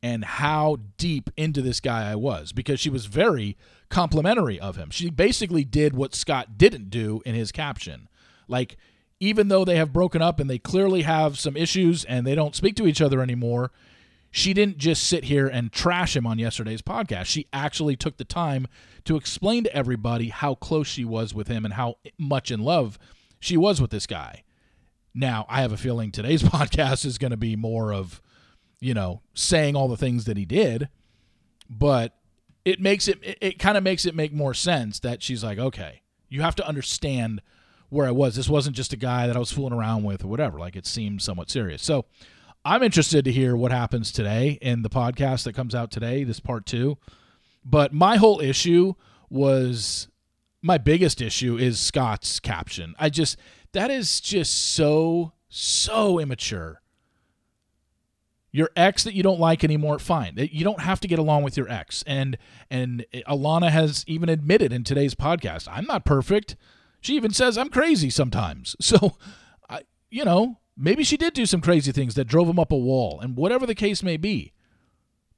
and 0.03 0.25
how 0.25 0.79
deep 0.97 1.29
into 1.37 1.61
this 1.61 1.81
guy 1.81 2.11
I 2.11 2.15
was 2.15 2.53
because 2.53 2.79
she 2.79 2.91
was 2.91 3.07
very 3.07 3.57
complimentary 3.89 4.61
of 4.61 4.77
him. 4.77 4.91
She 4.91 5.11
basically 5.11 5.65
did 5.65 5.95
what 5.95 6.15
Scott 6.15 6.57
didn't 6.57 6.89
do 6.89 7.21
in 7.27 7.35
his 7.35 7.51
caption. 7.51 8.09
Like 8.47 8.77
even 9.21 9.49
though 9.49 9.65
they 9.65 9.77
have 9.77 9.93
broken 9.93 10.23
up 10.23 10.39
and 10.39 10.49
they 10.49 10.59
clearly 10.59 11.03
have 11.03 11.39
some 11.39 11.57
issues 11.57 12.05
and 12.05 12.27
they 12.27 12.37
don't 12.37 12.55
speak 12.55 12.77
to 12.77 12.87
each 12.87 13.03
other 13.03 13.21
anymore, 13.21 13.73
she 14.31 14.53
didn't 14.53 14.79
just 14.79 15.03
sit 15.03 15.25
here 15.25 15.49
and 15.49 15.73
trash 15.73 16.15
him 16.15 16.27
on 16.27 16.39
yesterday's 16.39 16.83
podcast. 16.83 17.27
She 17.27 17.49
actually 17.53 17.97
took 17.97 18.19
the 18.19 18.25
time 18.25 18.69
to 19.05 19.17
explain 19.17 19.65
to 19.65 19.75
everybody 19.75 20.29
how 20.29 20.55
close 20.55 20.87
she 20.87 21.05
was 21.05 21.35
with 21.35 21.49
him 21.49 21.65
and 21.65 21.75
how 21.75 21.97
much 22.19 22.51
in 22.51 22.61
love 22.61 22.99
she 23.41 23.57
was 23.57 23.81
with 23.81 23.91
this 23.91 24.07
guy. 24.07 24.45
Now, 25.15 25.47
I 25.49 25.63
have 25.63 25.73
a 25.73 25.77
feeling 25.77 26.11
today's 26.11 26.43
podcast 26.45 27.05
is 27.05 27.19
going 27.19 27.31
to 27.31 27.37
be 27.37 27.57
more 27.57 27.93
of, 27.93 28.21
you 28.81 28.95
know, 28.95 29.23
saying 29.35 29.77
all 29.77 29.89
the 29.89 29.97
things 29.97 30.25
that 30.27 30.37
he 30.37 30.45
did, 30.45 30.89
but 31.69 32.15
it 32.65 32.81
makes 32.81 33.09
it, 33.09 33.19
it, 33.41 33.59
kind 33.59 33.77
of 33.77 33.83
makes 33.83 34.05
it 34.05 34.15
make 34.15 34.33
more 34.33 34.55
sense 34.55 35.01
that 35.01 35.23
she's 35.23 35.43
like, 35.43 35.59
okay, 35.59 36.03
you 36.29 36.43
have 36.43 36.55
to 36.57 36.67
understand 36.67 37.41
where 37.89 38.07
I 38.07 38.11
was. 38.11 38.37
This 38.37 38.49
wasn't 38.49 38.77
just 38.77 38.93
a 38.93 38.97
guy 38.97 39.27
that 39.27 39.37
I 39.37 39.39
was 39.39 39.51
fooling 39.51 39.73
around 39.73 40.05
with 40.05 40.25
or 40.25 40.29
whatever. 40.29 40.59
Like 40.59 40.77
it 40.77 40.87
seemed 40.87 41.23
somewhat 41.23 41.51
serious. 41.51 41.83
So 41.83 42.05
I'm 42.65 42.83
interested 42.83 43.25
to 43.25 43.33
hear 43.33 43.57
what 43.57 43.73
happens 43.73 44.13
today 44.13 44.59
in 44.61 44.83
the 44.83 44.91
podcast 44.91 45.45
that 45.45 45.55
comes 45.55 45.75
out 45.75 45.91
today, 45.91 46.25
this 46.25 46.41
part 46.41 46.67
two. 46.67 46.99
But 47.65 47.93
my 47.93 48.17
whole 48.17 48.41
issue 48.41 48.95
was 49.31 50.09
my 50.63 50.79
biggest 50.79 51.23
issue 51.23 51.57
is 51.57 51.79
Scott's 51.79 52.41
caption. 52.41 52.95
I 52.99 53.11
just 53.11 53.39
that 53.73 53.91
is 53.91 54.21
just 54.21 54.75
so 54.75 55.33
so 55.49 56.19
immature. 56.19 56.83
Your 58.51 58.71
ex 58.77 59.05
that 59.05 59.15
you 59.15 59.23
don't 59.23 59.41
like 59.41 59.63
anymore, 59.63 59.99
fine. 59.99 60.35
You 60.37 60.65
don't 60.65 60.81
have 60.81 61.01
to 61.01 61.09
get 61.09 61.19
along 61.19 61.43
with 61.43 61.57
your 61.57 61.71
ex. 61.71 62.03
And 62.07 62.39
and 62.71 63.05
Alana 63.27 63.71
has 63.71 64.05
even 64.07 64.29
admitted 64.29 64.73
in 64.73 64.85
today's 64.85 65.15
podcast, 65.15 65.69
I'm 65.71 65.85
not 65.85 66.05
perfect. 66.05 66.57
She 67.01 67.15
even 67.15 67.31
says 67.33 67.59
I'm 67.59 67.69
crazy 67.69 68.11
sometimes. 68.11 68.75
So, 68.89 69.17
I, 69.69 69.83
you 70.11 70.25
know, 70.25 70.59
maybe 70.77 71.05
she 71.05 71.19
did 71.19 71.35
do 71.35 71.45
some 71.45 71.61
crazy 71.61 71.93
things 71.93 72.15
that 72.15 72.27
drove 72.27 72.49
him 72.49 72.59
up 72.59 72.73
a 72.73 72.77
wall, 72.77 73.21
and 73.21 73.37
whatever 73.37 73.67
the 73.67 73.75
case 73.75 74.03
may 74.03 74.17
be. 74.17 74.53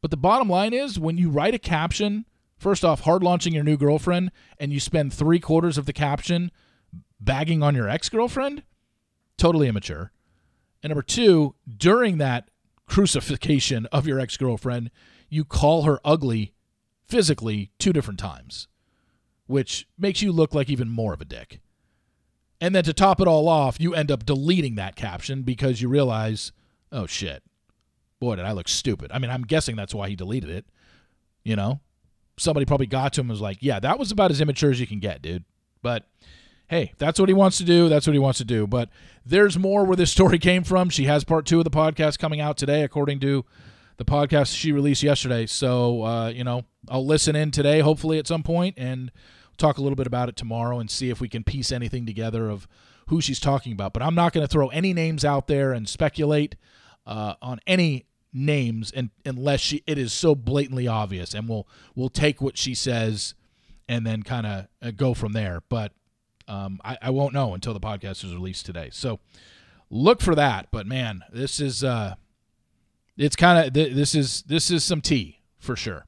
But 0.01 0.11
the 0.11 0.17
bottom 0.17 0.49
line 0.49 0.73
is 0.73 0.99
when 0.99 1.19
you 1.19 1.31
write 1.31 1.55
a 1.55 1.59
caption, 1.59 2.27
first 2.57 2.85
off, 2.85 3.01
hard 3.01 3.23
launching 3.23 3.53
your 3.53 3.65
new 3.65 3.77
girlfriend, 3.77 4.31
and 4.59 4.73
you 4.73 4.81
spend 4.81 5.13
three 5.13 5.41
quarters 5.41 5.77
of 5.77 5.87
the 5.87 5.93
caption 5.93 6.53
bagging 7.21 7.62
on 7.62 7.75
your 7.75 7.89
ex 7.89 8.09
girlfriend, 8.09 8.62
totally 9.37 9.69
immature. 9.69 10.12
And 10.83 10.91
number 10.91 11.03
two, 11.03 11.55
during 11.69 12.19
that 12.19 12.50
crucifixion 12.87 13.87
of 13.87 14.07
your 14.07 14.19
ex 14.19 14.37
girlfriend, 14.37 14.91
you 15.29 15.45
call 15.45 15.83
her 15.83 16.00
ugly 16.05 16.55
physically 17.07 17.71
two 17.79 17.93
different 17.93 18.19
times 18.19 18.69
which 19.50 19.89
makes 19.99 20.23
you 20.23 20.31
look 20.31 20.55
like 20.55 20.71
even 20.71 20.89
more 20.89 21.12
of 21.12 21.21
a 21.21 21.25
dick. 21.25 21.61
And 22.61 22.73
then 22.73 22.85
to 22.85 22.93
top 22.93 23.21
it 23.21 23.27
all 23.27 23.49
off, 23.49 23.81
you 23.81 23.93
end 23.97 24.12
up 24.12 24.25
deleting 24.25 24.77
that 24.77 24.95
caption 24.95 25.43
because 25.43 25.83
you 25.83 25.89
realize, 25.89 26.53
oh 26.93 27.07
shit, 27.07 27.43
boy, 28.21 28.37
did 28.37 28.45
I 28.45 28.53
look 28.53 28.69
stupid. 28.69 29.11
I 29.12 29.19
mean, 29.19 29.29
I'm 29.29 29.43
guessing 29.43 29.75
that's 29.75 29.93
why 29.93 30.09
he 30.09 30.15
deleted 30.15 30.50
it. 30.50 30.67
You 31.43 31.57
know, 31.57 31.81
somebody 32.39 32.65
probably 32.65 32.87
got 32.87 33.15
to 33.15 33.23
him 33.23 33.25
and 33.25 33.33
was 33.33 33.41
like, 33.41 33.59
yeah, 33.61 33.81
that 33.81 33.99
was 33.99 34.12
about 34.12 34.31
as 34.31 34.41
immature 34.41 34.71
as 34.71 34.79
you 34.79 34.87
can 34.87 35.00
get, 35.00 35.21
dude. 35.21 35.45
But 35.83 36.07
hey, 36.71 36.93
that's 36.99 37.19
what 37.19 37.29
he 37.29 37.35
wants 37.35 37.59
to 37.59 37.65
do. 37.65 37.89
That's 37.89 38.07
what 38.07 38.12
he 38.12 38.21
wants 38.21 38.39
to 38.39 38.45
do. 38.45 38.65
But 38.65 38.91
there's 39.27 39.59
more 39.59 39.85
where 39.85 39.97
this 39.97 40.12
story 40.12 40.39
came 40.39 40.62
from. 40.62 40.89
She 40.89 41.05
has 41.07 41.25
part 41.25 41.45
two 41.45 41.59
of 41.59 41.65
the 41.65 41.71
podcast 41.71 42.21
coming 42.21 42.41
out 42.41 42.57
today, 42.57 42.85
according 42.85 43.19
to 43.21 43.45
the 43.97 44.05
podcast 44.05 44.57
she 44.57 44.71
released 44.71 45.03
yesterday. 45.03 45.47
So, 45.47 46.05
uh, 46.05 46.29
you 46.29 46.45
know, 46.45 46.62
I'll 46.89 47.05
listen 47.05 47.35
in 47.35 47.50
today, 47.50 47.81
hopefully 47.81 48.21
at 48.21 48.29
some 48.29 48.45
point, 48.45 48.77
and 48.79 49.11
talk 49.59 49.79
a 49.79 49.83
little 49.83 49.97
bit 49.97 50.07
about 50.07 50.29
it 50.29 50.37
tomorrow 50.37 50.79
and 50.79 50.89
see 50.89 51.11
if 51.11 51.21
we 51.21 51.29
can 51.29 51.43
piece 51.43 51.73
anything 51.73 52.07
together 52.07 52.49
of 52.49 52.69
who 53.09 53.21
she's 53.21 53.41
talking 53.41 53.73
about. 53.73 53.93
But 53.93 54.05
I'm 54.05 54.15
not 54.15 54.33
going 54.33 54.47
to 54.47 54.50
throw 54.50 54.69
any 54.69 54.95
names 54.95 55.25
out 55.25 55.49
there 55.49 55.73
and 55.73 55.89
speculate 55.89 56.55
uh, 57.05 57.35
on 57.43 57.59
any 57.67 58.07
names 58.33 58.93
and, 58.93 59.11
unless 59.27 59.59
she 59.59 59.83
it 59.89 59.99
is 59.99 60.12
so 60.12 60.37
blatantly 60.37 60.87
obvious, 60.87 61.35
and 61.35 61.49
we'll 61.49 61.67
we'll 61.97 62.09
take 62.09 62.41
what 62.41 62.57
she 62.57 62.77
says 62.77 63.35
and 63.89 64.07
then 64.07 64.23
kind 64.23 64.47
of 64.47 64.69
uh, 64.81 64.93
go 64.93 65.15
from 65.15 65.33
there. 65.33 65.62
But 65.69 65.93
um, 66.50 66.80
I, 66.85 66.99
I 67.00 67.11
won't 67.11 67.33
know 67.33 67.54
until 67.54 67.73
the 67.73 67.80
podcast 67.80 68.25
is 68.25 68.35
released 68.35 68.66
today. 68.66 68.90
So 68.92 69.21
look 69.88 70.21
for 70.21 70.35
that. 70.35 70.69
But 70.71 70.87
man, 70.87 71.23
this 71.33 71.61
is 71.61 71.85
uh, 71.85 72.16
it's 73.16 73.37
kind 73.37 73.66
of 73.66 73.73
th- 73.73 73.95
this 73.95 74.14
is 74.14 74.42
this 74.42 74.71
is 74.71 74.85
some 74.85 75.00
tea 75.00 75.40
for 75.59 75.76
sure. 75.76 76.07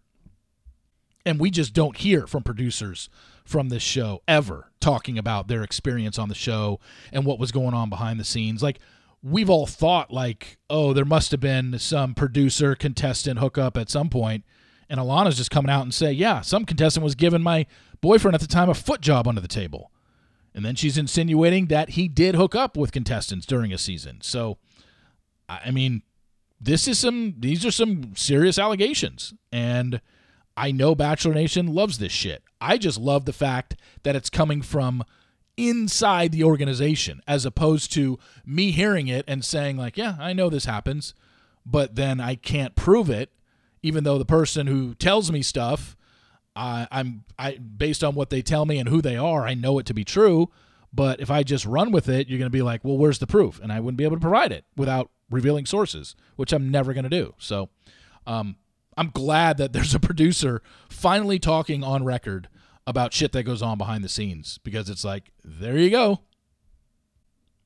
And 1.24 1.38
we 1.38 1.50
just 1.50 1.72
don't 1.72 1.96
hear 1.96 2.26
from 2.26 2.42
producers 2.42 3.08
from 3.44 3.68
this 3.68 3.82
show 3.82 4.22
ever 4.26 4.72
talking 4.80 5.16
about 5.16 5.46
their 5.46 5.62
experience 5.62 6.18
on 6.18 6.28
the 6.28 6.34
show 6.34 6.80
and 7.12 7.24
what 7.24 7.38
was 7.38 7.52
going 7.52 7.74
on 7.74 7.88
behind 7.88 8.18
the 8.18 8.24
scenes. 8.24 8.62
Like 8.62 8.80
we've 9.22 9.50
all 9.50 9.66
thought 9.66 10.12
like, 10.12 10.58
oh, 10.68 10.92
there 10.92 11.04
must 11.04 11.30
have 11.30 11.38
been 11.40 11.78
some 11.78 12.14
producer 12.14 12.74
contestant 12.74 13.38
hookup 13.38 13.76
at 13.76 13.88
some 13.90 14.08
point. 14.08 14.44
And 14.88 14.98
Alana's 14.98 15.36
just 15.36 15.52
coming 15.52 15.70
out 15.70 15.82
and 15.82 15.94
say, 15.94 16.12
yeah, 16.12 16.40
some 16.40 16.64
contestant 16.64 17.04
was 17.04 17.14
giving 17.14 17.40
my 17.40 17.66
boyfriend 18.00 18.34
at 18.34 18.40
the 18.40 18.48
time 18.48 18.68
a 18.68 18.74
foot 18.74 19.00
job 19.00 19.28
under 19.28 19.40
the 19.40 19.48
table. 19.48 19.91
And 20.54 20.64
then 20.64 20.74
she's 20.74 20.98
insinuating 20.98 21.66
that 21.66 21.90
he 21.90 22.08
did 22.08 22.34
hook 22.34 22.54
up 22.54 22.76
with 22.76 22.92
contestants 22.92 23.46
during 23.46 23.72
a 23.72 23.78
season. 23.78 24.18
So, 24.20 24.58
I 25.48 25.70
mean, 25.70 26.02
this 26.60 26.86
is 26.86 26.98
some, 26.98 27.34
these 27.38 27.64
are 27.64 27.70
some 27.70 28.14
serious 28.14 28.58
allegations. 28.58 29.32
And 29.50 30.00
I 30.56 30.70
know 30.70 30.94
Bachelor 30.94 31.34
Nation 31.34 31.66
loves 31.68 31.98
this 31.98 32.12
shit. 32.12 32.42
I 32.60 32.76
just 32.76 32.98
love 32.98 33.24
the 33.24 33.32
fact 33.32 33.76
that 34.02 34.14
it's 34.14 34.30
coming 34.30 34.62
from 34.62 35.04
inside 35.56 36.32
the 36.32 36.44
organization 36.44 37.22
as 37.26 37.44
opposed 37.44 37.92
to 37.92 38.18
me 38.44 38.70
hearing 38.70 39.08
it 39.08 39.24
and 39.28 39.44
saying 39.44 39.76
like, 39.76 39.98
"Yeah, 39.98 40.16
I 40.18 40.32
know 40.32 40.48
this 40.48 40.64
happens," 40.64 41.12
but 41.66 41.94
then 41.94 42.20
I 42.20 42.36
can't 42.36 42.74
prove 42.74 43.10
it 43.10 43.30
even 43.82 44.04
though 44.04 44.18
the 44.18 44.24
person 44.24 44.66
who 44.66 44.94
tells 44.94 45.30
me 45.30 45.42
stuff 45.42 45.96
I, 46.54 46.86
I'm 46.90 47.24
I 47.38 47.56
based 47.56 48.04
on 48.04 48.14
what 48.14 48.30
they 48.30 48.42
tell 48.42 48.66
me 48.66 48.78
and 48.78 48.88
who 48.88 49.00
they 49.00 49.16
are, 49.16 49.46
I 49.46 49.54
know 49.54 49.78
it 49.78 49.86
to 49.86 49.94
be 49.94 50.04
true. 50.04 50.50
But 50.94 51.20
if 51.20 51.30
I 51.30 51.42
just 51.42 51.64
run 51.64 51.90
with 51.90 52.08
it, 52.08 52.28
you're 52.28 52.38
going 52.38 52.50
to 52.50 52.50
be 52.50 52.60
like, 52.60 52.84
well, 52.84 52.98
where's 52.98 53.18
the 53.18 53.26
proof? 53.26 53.58
And 53.62 53.72
I 53.72 53.80
wouldn't 53.80 53.96
be 53.96 54.04
able 54.04 54.16
to 54.16 54.20
provide 54.20 54.52
it 54.52 54.66
without 54.76 55.10
revealing 55.30 55.64
sources, 55.64 56.14
which 56.36 56.52
I'm 56.52 56.70
never 56.70 56.92
going 56.92 57.04
to 57.04 57.10
do. 57.10 57.34
So, 57.38 57.70
um, 58.26 58.56
I'm 58.96 59.08
glad 59.08 59.56
that 59.56 59.72
there's 59.72 59.94
a 59.94 60.00
producer 60.00 60.62
finally 60.90 61.38
talking 61.38 61.82
on 61.82 62.04
record 62.04 62.48
about 62.86 63.14
shit 63.14 63.32
that 63.32 63.44
goes 63.44 63.62
on 63.62 63.78
behind 63.78 64.04
the 64.04 64.08
scenes 64.08 64.58
because 64.64 64.90
it's 64.90 65.04
like, 65.04 65.32
there 65.42 65.78
you 65.78 65.88
go. 65.88 66.20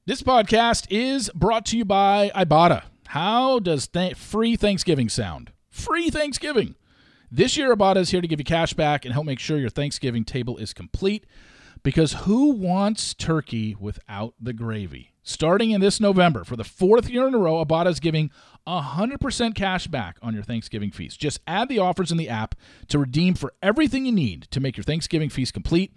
This 0.04 0.22
podcast 0.22 0.86
is 0.88 1.30
brought 1.34 1.66
to 1.66 1.76
you 1.76 1.84
by 1.84 2.30
Ibotta. 2.34 2.84
How 3.08 3.58
does 3.58 3.88
th- 3.88 4.14
free 4.14 4.54
Thanksgiving 4.54 5.08
sound? 5.08 5.52
Free 5.68 6.10
Thanksgiving. 6.10 6.76
This 7.36 7.54
year, 7.58 7.76
Ibotta 7.76 7.98
is 7.98 8.08
here 8.08 8.22
to 8.22 8.26
give 8.26 8.40
you 8.40 8.46
cash 8.46 8.72
back 8.72 9.04
and 9.04 9.12
help 9.12 9.26
make 9.26 9.38
sure 9.38 9.58
your 9.58 9.68
Thanksgiving 9.68 10.24
table 10.24 10.56
is 10.56 10.72
complete 10.72 11.26
because 11.82 12.14
who 12.24 12.52
wants 12.52 13.12
turkey 13.12 13.76
without 13.78 14.32
the 14.40 14.54
gravy? 14.54 15.12
Starting 15.22 15.70
in 15.70 15.82
this 15.82 16.00
November, 16.00 16.44
for 16.44 16.56
the 16.56 16.64
fourth 16.64 17.10
year 17.10 17.28
in 17.28 17.34
a 17.34 17.38
row, 17.38 17.62
Ibotta 17.62 17.88
is 17.88 18.00
giving 18.00 18.30
100% 18.66 19.54
cash 19.54 19.86
back 19.86 20.16
on 20.22 20.32
your 20.32 20.44
Thanksgiving 20.44 20.90
feast. 20.90 21.20
Just 21.20 21.40
add 21.46 21.68
the 21.68 21.78
offers 21.78 22.10
in 22.10 22.16
the 22.16 22.30
app 22.30 22.54
to 22.88 22.98
redeem 22.98 23.34
for 23.34 23.52
everything 23.62 24.06
you 24.06 24.12
need 24.12 24.48
to 24.50 24.58
make 24.58 24.78
your 24.78 24.84
Thanksgiving 24.84 25.28
feast 25.28 25.52
complete. 25.52 25.92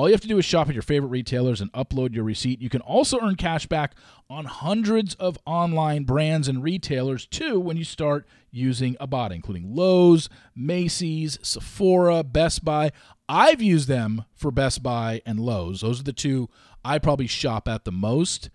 All 0.00 0.08
you 0.08 0.14
have 0.14 0.22
to 0.22 0.28
do 0.28 0.38
is 0.38 0.46
shop 0.46 0.66
at 0.66 0.74
your 0.74 0.80
favorite 0.80 1.10
retailers 1.10 1.60
and 1.60 1.70
upload 1.74 2.14
your 2.14 2.24
receipt. 2.24 2.62
You 2.62 2.70
can 2.70 2.80
also 2.80 3.20
earn 3.20 3.34
cash 3.34 3.66
back 3.66 3.94
on 4.30 4.46
hundreds 4.46 5.14
of 5.16 5.36
online 5.44 6.04
brands 6.04 6.48
and 6.48 6.62
retailers 6.62 7.26
too 7.26 7.60
when 7.60 7.76
you 7.76 7.84
start 7.84 8.26
using 8.50 8.94
Ibotta, 8.94 9.32
including 9.32 9.74
Lowe's, 9.74 10.30
Macy's, 10.56 11.38
Sephora, 11.42 12.24
Best 12.24 12.64
Buy. 12.64 12.92
I've 13.28 13.60
used 13.60 13.88
them 13.88 14.24
for 14.32 14.50
Best 14.50 14.82
Buy 14.82 15.20
and 15.26 15.38
Lowe's. 15.38 15.82
Those 15.82 16.00
are 16.00 16.04
the 16.04 16.14
two 16.14 16.48
I 16.82 16.98
probably 16.98 17.26
shop 17.26 17.68
at 17.68 17.84
the 17.84 17.92
most. 17.92 18.48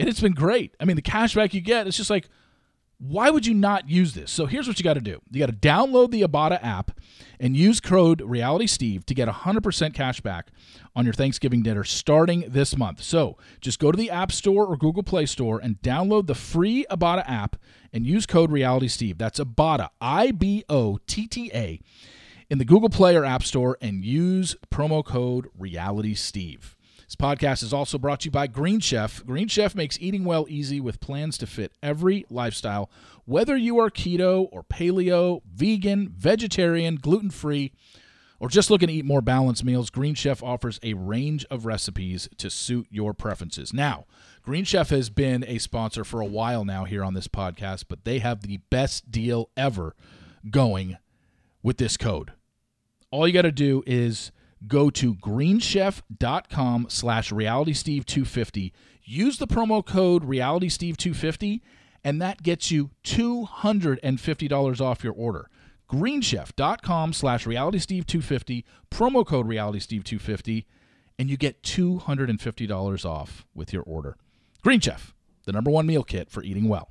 And 0.00 0.08
it's 0.08 0.20
been 0.20 0.32
great. 0.32 0.74
I 0.80 0.86
mean, 0.86 0.96
the 0.96 1.02
cash 1.02 1.36
back 1.36 1.54
you 1.54 1.60
get, 1.60 1.86
it's 1.86 1.98
just 1.98 2.10
like 2.10 2.28
why 3.00 3.30
would 3.30 3.46
you 3.46 3.54
not 3.54 3.88
use 3.88 4.12
this? 4.12 4.30
So 4.30 4.44
here's 4.44 4.68
what 4.68 4.78
you 4.78 4.84
got 4.84 4.94
to 4.94 5.00
do. 5.00 5.22
You 5.30 5.40
got 5.40 5.46
to 5.46 5.52
download 5.52 6.10
the 6.10 6.20
Ibotta 6.20 6.62
app 6.62 7.00
and 7.40 7.56
use 7.56 7.80
code 7.80 8.20
Reality 8.20 8.66
Steve 8.66 9.06
to 9.06 9.14
get 9.14 9.26
100% 9.26 9.94
cash 9.94 10.20
back 10.20 10.48
on 10.94 11.06
your 11.06 11.14
Thanksgiving 11.14 11.62
dinner 11.62 11.82
starting 11.82 12.44
this 12.46 12.76
month. 12.76 13.02
So 13.02 13.38
just 13.62 13.78
go 13.78 13.90
to 13.90 13.96
the 13.96 14.10
App 14.10 14.30
Store 14.30 14.66
or 14.66 14.76
Google 14.76 15.02
Play 15.02 15.24
Store 15.24 15.58
and 15.58 15.80
download 15.80 16.26
the 16.26 16.34
free 16.34 16.84
Ibotta 16.90 17.24
app 17.26 17.56
and 17.90 18.06
use 18.06 18.26
code 18.26 18.52
Reality 18.52 18.88
Steve. 18.88 19.16
That's 19.16 19.40
Ibotta, 19.40 19.88
I 19.98 20.32
B 20.32 20.64
O 20.68 20.98
T 21.06 21.26
T 21.26 21.50
A, 21.54 21.80
in 22.50 22.58
the 22.58 22.66
Google 22.66 22.90
Play 22.90 23.16
or 23.16 23.24
App 23.24 23.44
Store 23.44 23.78
and 23.80 24.04
use 24.04 24.56
promo 24.70 25.02
code 25.02 25.48
Reality 25.58 26.14
Steve. 26.14 26.76
This 27.10 27.16
podcast 27.16 27.64
is 27.64 27.72
also 27.72 27.98
brought 27.98 28.20
to 28.20 28.26
you 28.26 28.30
by 28.30 28.46
Green 28.46 28.78
Chef. 28.78 29.26
Green 29.26 29.48
Chef 29.48 29.74
makes 29.74 29.98
eating 29.98 30.24
well 30.24 30.46
easy 30.48 30.80
with 30.80 31.00
plans 31.00 31.36
to 31.38 31.46
fit 31.48 31.72
every 31.82 32.24
lifestyle, 32.30 32.88
whether 33.24 33.56
you 33.56 33.80
are 33.80 33.90
keto 33.90 34.48
or 34.52 34.62
paleo, 34.62 35.42
vegan, 35.52 36.14
vegetarian, 36.16 36.94
gluten 36.94 37.30
free, 37.30 37.72
or 38.38 38.48
just 38.48 38.70
looking 38.70 38.86
to 38.86 38.94
eat 38.94 39.04
more 39.04 39.22
balanced 39.22 39.64
meals, 39.64 39.90
Green 39.90 40.14
Chef 40.14 40.40
offers 40.40 40.78
a 40.84 40.94
range 40.94 41.44
of 41.50 41.66
recipes 41.66 42.28
to 42.38 42.48
suit 42.48 42.86
your 42.90 43.12
preferences. 43.12 43.74
Now, 43.74 44.06
Green 44.42 44.62
Chef 44.62 44.90
has 44.90 45.10
been 45.10 45.44
a 45.48 45.58
sponsor 45.58 46.04
for 46.04 46.20
a 46.20 46.26
while 46.26 46.64
now 46.64 46.84
here 46.84 47.02
on 47.02 47.14
this 47.14 47.26
podcast, 47.26 47.86
but 47.88 48.04
they 48.04 48.20
have 48.20 48.42
the 48.42 48.58
best 48.70 49.10
deal 49.10 49.50
ever 49.56 49.96
going 50.48 50.96
with 51.60 51.78
this 51.78 51.96
code. 51.96 52.34
All 53.10 53.26
you 53.26 53.34
got 53.34 53.42
to 53.42 53.50
do 53.50 53.82
is 53.84 54.30
go 54.66 54.90
to 54.90 55.14
greenchef.com 55.14 56.86
slash 56.88 57.30
realitysteve250 57.30 58.72
use 59.04 59.38
the 59.38 59.46
promo 59.46 59.84
code 59.84 60.24
realitysteve250 60.24 61.60
and 62.04 62.20
that 62.22 62.42
gets 62.42 62.70
you 62.70 62.90
$250 63.04 64.80
off 64.80 65.04
your 65.04 65.12
order. 65.12 65.50
Greenchef.com 65.90 67.12
slash 67.12 67.46
realitysteve250 67.46 68.64
promo 68.90 69.26
code 69.26 69.46
realitysteve250 69.46 70.64
and 71.18 71.28
you 71.28 71.36
get 71.36 71.62
$250 71.62 73.04
off 73.04 73.46
with 73.54 73.72
your 73.72 73.82
order. 73.82 74.16
Green 74.62 74.80
chef 74.80 75.14
the 75.46 75.52
number 75.52 75.70
one 75.70 75.86
meal 75.86 76.04
kit 76.04 76.30
for 76.30 76.42
eating 76.42 76.68
well 76.68 76.90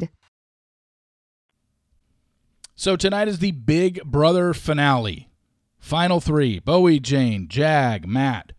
So 2.81 2.95
tonight 2.95 3.27
is 3.27 3.37
the 3.37 3.51
Big 3.51 4.03
Brother 4.03 4.55
finale. 4.55 5.29
Final 5.77 6.19
three 6.19 6.57
Bowie, 6.57 6.99
Jane, 6.99 7.47
Jag, 7.47 8.07
Matt. 8.07 8.53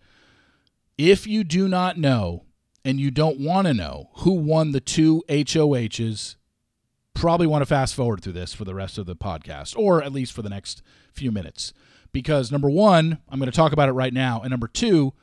If 0.96 1.26
you 1.26 1.42
do 1.42 1.66
not 1.66 1.98
know 1.98 2.44
and 2.84 3.00
you 3.00 3.10
don't 3.10 3.40
want 3.40 3.66
to 3.66 3.74
know 3.74 4.10
who 4.18 4.34
won 4.34 4.70
the 4.70 4.80
two 4.80 5.24
HOHs, 5.28 6.36
probably 7.14 7.48
want 7.48 7.62
to 7.62 7.66
fast 7.66 7.96
forward 7.96 8.22
through 8.22 8.34
this 8.34 8.54
for 8.54 8.64
the 8.64 8.76
rest 8.76 8.96
of 8.96 9.06
the 9.06 9.16
podcast, 9.16 9.76
or 9.76 10.00
at 10.00 10.12
least 10.12 10.32
for 10.32 10.42
the 10.42 10.48
next 10.48 10.82
few 11.12 11.32
minutes. 11.32 11.72
Because 12.12 12.52
number 12.52 12.70
one, 12.70 13.18
I'm 13.28 13.40
going 13.40 13.50
to 13.50 13.56
talk 13.56 13.72
about 13.72 13.88
it 13.88 13.92
right 13.92 14.14
now. 14.14 14.40
And 14.40 14.52
number 14.52 14.68
two, 14.68 15.14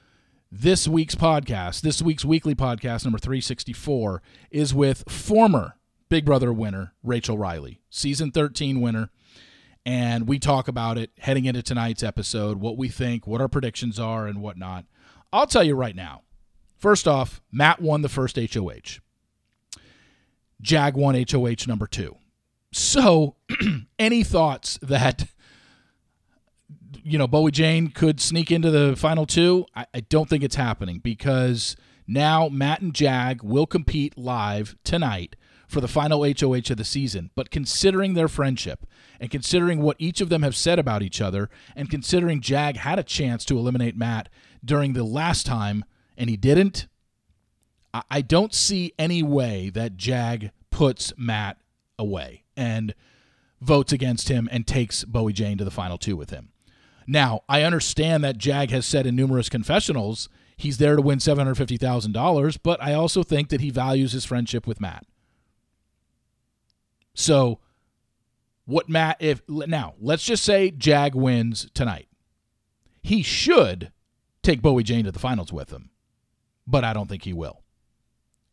this 0.51 0.89
week's 0.89 1.15
podcast, 1.15 1.83
this 1.83 2.01
week's 2.01 2.25
weekly 2.25 2.53
podcast, 2.53 3.05
number 3.05 3.17
364, 3.17 4.21
is 4.51 4.73
with 4.73 5.09
former 5.09 5.77
Big 6.09 6.25
Brother 6.25 6.51
winner, 6.51 6.93
Rachel 7.03 7.37
Reilly, 7.37 7.81
season 7.89 8.31
13 8.31 8.81
winner. 8.81 9.11
And 9.85 10.27
we 10.27 10.39
talk 10.39 10.67
about 10.67 10.97
it 10.97 11.11
heading 11.19 11.45
into 11.45 11.61
tonight's 11.63 12.03
episode, 12.03 12.59
what 12.59 12.77
we 12.77 12.89
think, 12.89 13.25
what 13.25 13.41
our 13.41 13.47
predictions 13.47 13.99
are, 13.99 14.27
and 14.27 14.41
whatnot. 14.41 14.85
I'll 15.31 15.47
tell 15.47 15.63
you 15.63 15.75
right 15.75 15.95
now. 15.95 16.23
First 16.77 17.07
off, 17.07 17.41
Matt 17.51 17.81
won 17.81 18.01
the 18.01 18.09
first 18.09 18.37
HOH. 18.37 18.99
Jag 20.61 20.95
won 20.95 21.15
HOH 21.15 21.67
number 21.67 21.87
two. 21.87 22.17
So, 22.71 23.35
any 23.99 24.23
thoughts 24.23 24.77
that 24.81 25.27
you 27.03 27.17
know 27.17 27.27
Bowie 27.27 27.51
Jane 27.51 27.89
could 27.89 28.19
sneak 28.19 28.51
into 28.51 28.69
the 28.71 28.95
final 28.95 29.25
two? 29.25 29.65
I, 29.75 29.85
I, 29.93 29.99
don't 30.01 30.29
think 30.29 30.43
it's 30.43 30.55
happening 30.55 30.99
because 30.99 31.75
now 32.07 32.49
Matt 32.49 32.81
and 32.81 32.93
Jag 32.93 33.41
will 33.41 33.65
compete 33.65 34.17
live 34.17 34.75
tonight 34.83 35.35
for 35.69 35.79
the 35.81 35.87
final 35.87 36.23
HOH 36.23 36.71
of 36.71 36.77
the 36.77 36.83
season. 36.83 37.29
But 37.35 37.51
considering 37.51 38.15
their 38.15 38.27
friendship 38.27 38.85
and 39.19 39.29
considering 39.29 39.81
what 39.81 39.97
each 39.99 40.19
of 40.19 40.29
them 40.29 40.41
have 40.41 40.55
said 40.55 40.79
about 40.79 41.03
each 41.03 41.21
other, 41.21 41.49
and 41.75 41.89
considering 41.89 42.41
Jag 42.41 42.77
had 42.77 42.97
a 42.97 43.03
chance 43.03 43.45
to 43.45 43.57
eliminate 43.57 43.95
Matt 43.95 44.29
during 44.65 44.93
the 44.93 45.03
last 45.03 45.45
time 45.45 45.85
and 46.17 46.29
he 46.29 46.35
didn't, 46.35 46.87
I 48.09 48.21
don't 48.21 48.53
see 48.53 48.93
any 48.99 49.23
way 49.23 49.69
that 49.69 49.95
Jag 49.95 50.51
puts 50.71 51.13
Matt 51.17 51.57
away 51.97 52.43
and 52.57 52.93
votes 53.61 53.93
against 53.93 54.29
him 54.29 54.49
and 54.51 54.65
takes 54.65 55.03
Bowie 55.03 55.33
Jane 55.33 55.57
to 55.59 55.63
the 55.63 55.71
final 55.71 55.97
two 55.97 56.15
with 56.15 56.31
him. 56.31 56.49
Now, 57.07 57.41
I 57.47 57.63
understand 57.63 58.23
that 58.23 58.37
Jag 58.37 58.71
has 58.71 58.85
said 58.85 59.05
in 59.05 59.15
numerous 59.15 59.49
confessionals 59.49 60.29
he's 60.57 60.77
there 60.77 60.95
to 60.95 61.01
win 61.01 61.19
$750,000, 61.19 62.59
but 62.61 62.81
I 62.81 62.93
also 62.93 63.23
think 63.23 63.49
that 63.49 63.61
he 63.61 63.69
values 63.69 64.11
his 64.11 64.25
friendship 64.25 64.67
with 64.67 64.81
Matt. 64.81 65.05
So, 67.19 67.59
what 68.63 68.87
Matt, 68.87 69.17
if 69.19 69.41
now, 69.49 69.95
let's 69.99 70.23
just 70.23 70.41
say 70.41 70.71
Jag 70.71 71.15
wins 71.15 71.69
tonight. 71.73 72.07
He 73.03 73.23
should 73.23 73.91
take 74.41 74.61
Bowie 74.61 74.83
Jane 74.83 75.03
to 75.03 75.11
the 75.11 75.19
finals 75.19 75.51
with 75.51 75.69
him, 75.69 75.89
but 76.65 76.85
I 76.85 76.93
don't 76.93 77.09
think 77.09 77.23
he 77.23 77.33
will. 77.33 77.61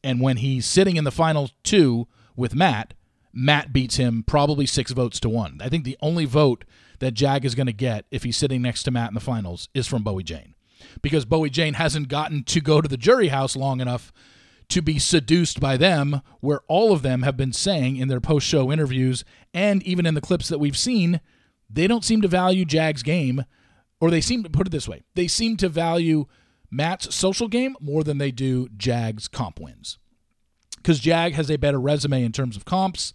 And 0.02 0.20
when 0.20 0.38
he's 0.38 0.66
sitting 0.66 0.96
in 0.96 1.04
the 1.04 1.12
final 1.12 1.50
two 1.62 2.08
with 2.34 2.56
Matt, 2.56 2.94
Matt 3.32 3.72
beats 3.72 3.96
him 3.96 4.24
probably 4.26 4.66
six 4.66 4.90
votes 4.90 5.20
to 5.20 5.28
one. 5.28 5.60
I 5.62 5.68
think 5.68 5.84
the 5.84 5.98
only 6.02 6.24
vote 6.24 6.64
that 6.98 7.14
Jag 7.14 7.44
is 7.44 7.54
going 7.54 7.68
to 7.68 7.72
get 7.72 8.04
if 8.10 8.24
he's 8.24 8.36
sitting 8.36 8.62
next 8.62 8.82
to 8.82 8.90
Matt 8.90 9.10
in 9.10 9.14
the 9.14 9.20
finals 9.20 9.68
is 9.74 9.86
from 9.86 10.02
Bowie 10.02 10.24
Jane. 10.24 10.56
Because 11.02 11.24
Bowie 11.24 11.50
Jane 11.50 11.74
hasn't 11.74 12.08
gotten 12.08 12.42
to 12.44 12.60
go 12.60 12.80
to 12.80 12.88
the 12.88 12.96
jury 12.96 13.28
house 13.28 13.54
long 13.54 13.80
enough 13.80 14.12
to 14.68 14.82
be 14.82 14.98
seduced 14.98 15.60
by 15.60 15.76
them, 15.76 16.22
where 16.40 16.60
all 16.66 16.92
of 16.92 17.02
them 17.02 17.22
have 17.22 17.36
been 17.36 17.52
saying 17.52 17.96
in 17.96 18.08
their 18.08 18.20
post 18.20 18.46
show 18.46 18.72
interviews 18.72 19.24
and 19.54 19.82
even 19.84 20.06
in 20.06 20.14
the 20.14 20.20
clips 20.20 20.48
that 20.48 20.58
we've 20.58 20.76
seen, 20.76 21.20
they 21.70 21.86
don't 21.86 22.04
seem 22.04 22.20
to 22.22 22.28
value 22.28 22.64
Jag's 22.64 23.02
game, 23.02 23.44
or 24.00 24.10
they 24.10 24.20
seem 24.20 24.42
to 24.42 24.50
put 24.50 24.66
it 24.66 24.70
this 24.70 24.88
way 24.88 25.02
they 25.14 25.28
seem 25.28 25.56
to 25.56 25.68
value 25.68 26.26
Matt's 26.70 27.14
social 27.14 27.48
game 27.48 27.76
more 27.80 28.02
than 28.02 28.18
they 28.18 28.30
do 28.30 28.68
Jag's 28.76 29.28
comp 29.28 29.60
wins. 29.60 29.98
Because 30.76 30.98
Jag 31.00 31.32
has 31.34 31.50
a 31.50 31.56
better 31.56 31.80
resume 31.80 32.24
in 32.24 32.32
terms 32.32 32.56
of 32.56 32.64
comps, 32.64 33.14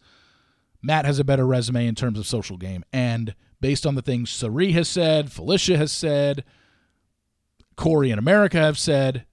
Matt 0.82 1.06
has 1.06 1.20
a 1.20 1.24
better 1.24 1.46
resume 1.46 1.88
in 1.88 1.96
terms 1.96 2.18
of 2.18 2.26
social 2.26 2.58
game. 2.58 2.84
And 2.92 3.36
based 3.60 3.86
on 3.86 3.96
the 3.96 4.02
things 4.02 4.30
Cirie 4.30 4.72
has 4.72 4.90
said, 4.90 5.32
Felicia 5.32 5.78
has 5.78 5.92
said, 5.92 6.44
Cory 7.76 8.10
and 8.10 8.20
America 8.20 8.58
have 8.58 8.80
said, 8.80 9.26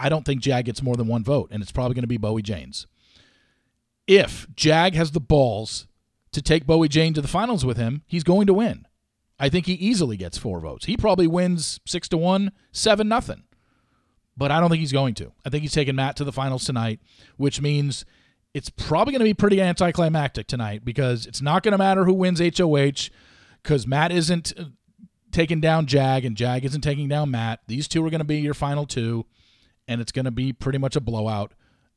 I 0.00 0.08
don't 0.08 0.24
think 0.24 0.40
Jag 0.40 0.64
gets 0.64 0.82
more 0.82 0.96
than 0.96 1.06
one 1.06 1.22
vote, 1.22 1.50
and 1.52 1.62
it's 1.62 1.72
probably 1.72 1.94
going 1.94 2.02
to 2.02 2.08
be 2.08 2.16
Bowie 2.16 2.42
Janes. 2.42 2.86
If 4.06 4.46
Jag 4.56 4.94
has 4.94 5.12
the 5.12 5.20
balls 5.20 5.86
to 6.32 6.42
take 6.42 6.66
Bowie 6.66 6.88
Jane 6.88 7.14
to 7.14 7.20
the 7.20 7.28
finals 7.28 7.64
with 7.64 7.76
him, 7.76 8.02
he's 8.06 8.24
going 8.24 8.46
to 8.46 8.54
win. 8.54 8.86
I 9.38 9.48
think 9.48 9.66
he 9.66 9.74
easily 9.74 10.16
gets 10.16 10.38
four 10.38 10.60
votes. 10.60 10.86
He 10.86 10.96
probably 10.96 11.26
wins 11.26 11.80
six 11.86 12.08
to 12.08 12.16
one, 12.16 12.52
seven 12.72 13.08
nothing. 13.08 13.44
But 14.36 14.50
I 14.50 14.60
don't 14.60 14.70
think 14.70 14.80
he's 14.80 14.92
going 14.92 15.14
to. 15.14 15.32
I 15.44 15.50
think 15.50 15.62
he's 15.62 15.72
taking 15.72 15.96
Matt 15.96 16.16
to 16.16 16.24
the 16.24 16.32
finals 16.32 16.64
tonight, 16.64 17.00
which 17.36 17.60
means 17.60 18.04
it's 18.54 18.70
probably 18.70 19.12
going 19.12 19.20
to 19.20 19.24
be 19.24 19.34
pretty 19.34 19.60
anticlimactic 19.60 20.46
tonight 20.46 20.84
because 20.84 21.26
it's 21.26 21.42
not 21.42 21.62
going 21.62 21.72
to 21.72 21.78
matter 21.78 22.04
who 22.04 22.14
wins 22.14 22.40
HOH 22.40 23.10
because 23.62 23.86
Matt 23.86 24.12
isn't 24.12 24.52
uh, 24.58 24.64
taking 25.30 25.60
down 25.60 25.86
Jag 25.86 26.24
and 26.24 26.36
Jag 26.36 26.64
isn't 26.64 26.80
taking 26.80 27.08
down 27.08 27.30
Matt. 27.30 27.60
These 27.66 27.88
two 27.88 28.04
are 28.04 28.10
going 28.10 28.20
to 28.20 28.24
be 28.24 28.40
your 28.40 28.54
final 28.54 28.86
two 28.86 29.26
and 29.90 30.00
it's 30.00 30.12
going 30.12 30.24
to 30.24 30.30
be 30.30 30.52
pretty 30.52 30.78
much 30.78 30.94
a 30.96 31.00
blowout 31.00 31.52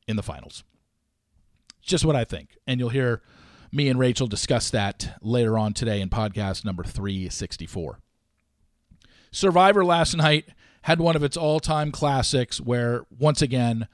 in 0.08 0.16
the 0.16 0.22
finals. 0.22 0.64
Just 1.80 2.04
what 2.04 2.16
I 2.16 2.24
think. 2.24 2.58
And 2.66 2.80
you'll 2.80 2.88
hear 2.90 3.22
me 3.72 3.88
and 3.88 3.98
Rachel 3.98 4.26
discuss 4.26 4.68
that 4.70 5.16
later 5.22 5.56
on 5.56 5.72
today 5.74 6.00
in 6.00 6.10
podcast 6.10 6.64
number 6.64 6.82
364. 6.82 8.00
Survivor 9.30 9.84
last 9.84 10.16
night 10.16 10.46
had 10.82 10.98
one 11.00 11.16
of 11.16 11.22
its 11.22 11.36
all 11.36 11.60
time 11.60 11.90
classics 11.92 12.60
where, 12.60 13.04
once 13.16 13.40
again, 13.40 13.86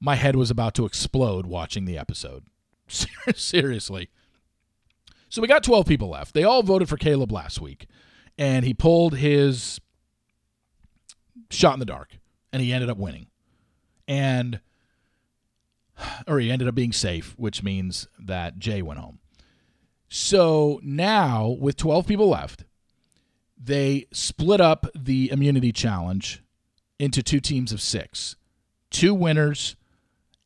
my 0.00 0.16
head 0.16 0.36
was 0.36 0.50
about 0.50 0.74
to 0.74 0.84
explode 0.84 1.46
watching 1.46 1.84
the 1.84 1.96
episode. 1.96 2.44
Seriously. 3.34 4.10
So 5.28 5.40
we 5.40 5.48
got 5.48 5.62
12 5.64 5.86
people 5.86 6.10
left. 6.10 6.34
They 6.34 6.44
all 6.44 6.62
voted 6.62 6.88
for 6.88 6.96
Kaleb 6.96 7.32
last 7.32 7.60
week. 7.60 7.86
and 8.36 8.64
he 8.64 8.74
pulled 8.74 9.16
his 9.16 9.80
shot 11.50 11.74
in 11.74 11.78
the 11.78 11.86
dark, 11.86 12.18
and 12.52 12.60
he 12.60 12.72
ended 12.72 12.90
up 12.90 12.98
winning, 12.98 13.26
and 14.06 14.60
or 16.26 16.38
he 16.38 16.50
ended 16.50 16.68
up 16.68 16.74
being 16.74 16.92
safe, 16.92 17.34
which 17.36 17.62
means 17.62 18.08
that 18.18 18.58
Jay 18.58 18.82
went 18.82 19.00
home. 19.00 19.18
So 20.08 20.80
now, 20.82 21.48
with 21.48 21.76
12 21.76 22.06
people 22.06 22.28
left, 22.28 22.64
they 23.60 24.06
split 24.12 24.60
up 24.60 24.86
the 24.94 25.30
immunity 25.30 25.72
challenge 25.72 26.42
into 26.98 27.22
two 27.22 27.40
teams 27.40 27.72
of 27.72 27.80
six, 27.80 28.36
two 28.90 29.14
winners, 29.14 29.76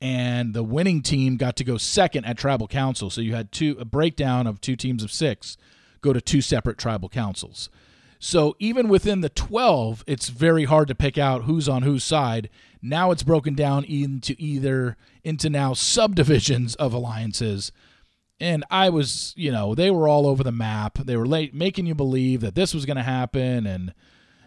and 0.01 0.55
the 0.55 0.62
winning 0.62 1.03
team 1.03 1.37
got 1.37 1.57
to 1.57 1.64
go 1.64 1.77
second 1.77 2.25
at 2.25 2.38
tribal 2.38 2.68
council. 2.68 3.11
So 3.11 3.21
you 3.21 3.35
had 3.35 3.51
two 3.53 3.77
a 3.79 3.85
breakdown 3.85 4.47
of 4.47 4.61
two 4.61 4.77
teams 4.77 5.03
of 5.03 5.11
six 5.11 5.57
go 6.01 6.12
to 6.12 6.21
two 6.21 6.40
separate 6.40 6.79
tribal 6.79 7.09
councils. 7.09 7.68
So 8.21 8.57
even 8.59 8.88
within 8.88 9.21
the 9.21 9.29
12, 9.29 10.05
it's 10.07 10.29
very 10.29 10.64
hard 10.64 10.88
to 10.88 10.94
pick 10.94 11.18
out 11.18 11.44
who's 11.44 11.68
on 11.68 11.83
whose 11.83 12.05
side. 12.05 12.51
Now 12.81 13.11
it's 13.11 13.23
broken 13.23 13.55
down 13.55 13.85
into 13.85 14.35
either 14.38 14.97
into 15.25 15.51
now 15.51 15.75
subdivisions 15.75 16.75
of 16.77 16.93
alliances. 16.93 17.73
And 18.41 18.64
I 18.71 18.88
was, 18.88 19.35
you 19.37 19.51
know, 19.51 19.75
they 19.75 19.91
were 19.91 20.07
all 20.09 20.27
over 20.27 20.45
the 20.45 20.53
map. 20.53 20.99
They 20.99 21.17
were 21.17 21.27
late, 21.27 21.55
making 21.55 21.87
you 21.87 21.95
believe 21.95 22.41
that 22.41 22.55
this 22.55 22.73
was 22.73 22.87
going 22.87 22.97
to 22.97 23.03
happen. 23.03 23.67
And, 23.67 23.95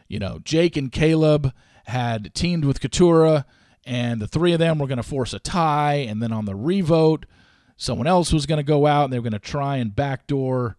you 0.07 0.17
know, 0.17 0.39
Jake 0.43 0.77
and 0.77 0.91
Kaleb 0.91 1.51
had 1.85 2.33
teamed 2.33 2.63
with 2.63 2.79
Katurah, 2.79 3.43
and 3.85 4.21
the 4.21 4.27
three 4.27 4.53
of 4.53 4.59
them 4.59 4.79
were 4.79 4.87
going 4.87 4.95
to 4.95 5.03
force 5.03 5.33
a 5.33 5.39
tie. 5.39 5.95
And 5.95 6.23
then 6.23 6.31
on 6.31 6.45
the 6.45 6.55
revote, 6.55 7.25
someone 7.75 8.07
else 8.07 8.31
was 8.31 8.45
going 8.45 8.59
to 8.59 8.63
go 8.63 8.87
out 8.87 9.05
and 9.05 9.13
they 9.13 9.19
were 9.19 9.29
going 9.29 9.33
to 9.33 9.39
try 9.39 9.77
and 9.77 9.93
backdoor 9.93 10.77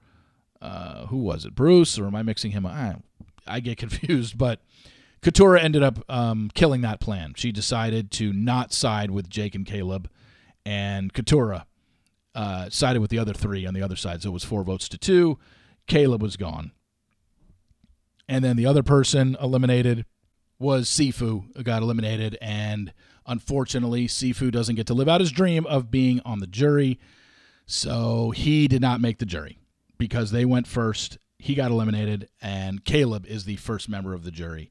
uh, 0.63 1.07
who 1.07 1.19
was 1.19 1.45
it, 1.45 1.55
Bruce, 1.55 1.99
or 1.99 2.07
am 2.07 2.15
I 2.15 2.23
mixing 2.23 2.53
him? 2.53 2.65
I, 2.65 2.97
I 3.47 3.61
get 3.61 3.79
confused, 3.79 4.39
but 4.39 4.61
Katurah 5.23 5.63
ended 5.63 5.83
up 5.83 6.05
um, 6.11 6.51
killing 6.55 6.81
that 6.81 7.01
plan. 7.01 7.35
She 7.37 7.53
decided 7.53 8.11
to 8.13 8.33
not 8.33 8.73
side 8.73 9.11
with 9.11 9.29
Jake 9.29 9.55
and 9.55 9.65
Kaleb, 9.65 10.07
and 10.67 11.13
Katurah 11.13 11.65
uh, 12.35 12.69
sided 12.71 13.01
with 13.01 13.11
the 13.11 13.19
other 13.19 13.33
three 13.33 13.67
on 13.67 13.75
the 13.75 13.83
other 13.83 13.97
side. 13.97 14.23
So 14.23 14.31
it 14.31 14.33
was 14.33 14.45
four 14.45 14.65
votes 14.65 14.89
to 14.89 14.99
two. 14.99 15.39
Kaleb 15.87 16.21
was 16.21 16.37
gone. 16.37 16.73
And 18.29 18.45
then 18.45 18.57
the 18.57 18.67
other 18.67 18.83
person 18.83 19.37
eliminated 19.41 20.07
was 20.59 20.89
Sifu, 20.89 21.63
got 21.63 21.83
eliminated. 21.83 22.39
And 22.41 22.93
unfortunately, 23.27 24.07
Sifu 24.07 24.51
doesn't 24.51 24.77
get 24.77 24.87
to 24.87 24.95
live 24.95 25.09
out 25.09 25.21
his 25.21 25.33
dream 25.33 25.67
of 25.67 25.91
being 25.91 26.21
on 26.25 26.39
the 26.39 26.47
jury. 26.47 26.99
So 27.67 28.31
he 28.31 28.69
did 28.69 28.81
not 28.81 29.01
make 29.01 29.19
the 29.19 29.27
jury 29.27 29.59
because 29.99 30.31
they 30.31 30.45
went 30.45 30.67
first. 30.67 31.19
He 31.39 31.55
got 31.55 31.73
eliminated, 31.73 32.29
and 32.41 32.85
Kaleb 32.85 33.27
is 33.27 33.45
the 33.45 33.57
first 33.57 33.89
member 33.89 34.15
of 34.15 34.23
the 34.23 34.31
jury. 34.31 34.71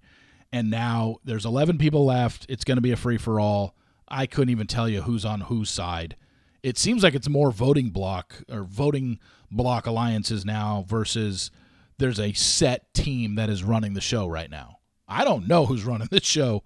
And 0.54 0.70
now 0.70 1.18
there's 1.24 1.46
11 1.46 1.78
people 1.78 2.06
left. 2.06 2.46
It's 2.50 2.64
going 2.64 2.78
to 2.78 2.82
be 2.82 2.92
a 2.92 2.98
free 2.98 3.18
for 3.18 3.40
all. 3.40 3.76
I 4.08 4.26
couldn't 4.26 4.52
even 4.52 4.68
tell 4.68 4.90
you 4.90 5.04
who's 5.04 5.24
on 5.24 5.42
whose 5.42 5.70
side. 5.70 6.18
It 6.62 6.78
seems 6.78 7.04
like 7.04 7.16
it's 7.16 7.30
more 7.30 7.52
voting 7.52 7.90
block 7.90 8.44
or 8.52 8.64
voting 8.64 9.20
block 9.50 9.88
alliances 9.88 10.46
now 10.46 10.86
versus 10.88 11.50
there's 11.98 12.20
a 12.20 12.34
set 12.34 12.94
team 12.94 13.36
that 13.36 13.50
is 13.50 13.64
running 13.64 13.94
the 13.94 14.02
show 14.02 14.28
right 14.28 14.50
now. 14.50 14.80
I 15.08 15.24
don't 15.24 15.48
know 15.48 15.66
who's 15.66 15.86
running 15.86 16.10
the 16.12 16.22
show 16.22 16.64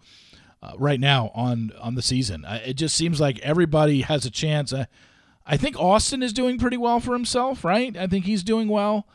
uh, 0.61 0.73
right 0.77 0.99
now 0.99 1.31
on 1.35 1.71
on 1.79 1.95
the 1.95 2.01
season. 2.01 2.45
it 2.47 2.73
just 2.73 2.95
seems 2.95 3.19
like 3.21 3.39
everybody 3.39 4.01
has 4.01 4.25
a 4.25 4.31
chance. 4.31 4.73
Uh, 4.73 4.85
I 5.45 5.57
think 5.57 5.79
Austin 5.79 6.23
is 6.23 6.33
doing 6.33 6.57
pretty 6.57 6.77
well 6.77 6.99
for 6.99 7.13
himself, 7.13 7.63
right? 7.63 7.95
I 7.95 8.07
think 8.07 8.25
he's 8.25 8.43
doing 8.43 8.67
well. 8.67 9.07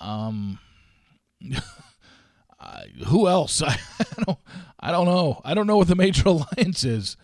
Um, 0.00 0.60
uh, 2.60 2.82
who 3.06 3.28
else? 3.28 3.62
I, 3.62 3.76
don't. 4.26 4.38
I 4.78 4.92
don't 4.92 5.06
know. 5.06 5.40
I 5.44 5.54
don't 5.54 5.66
know 5.66 5.76
what 5.76 5.88
the 5.88 5.96
major 5.96 6.22
alliance 6.28 6.84
is. 6.84 7.16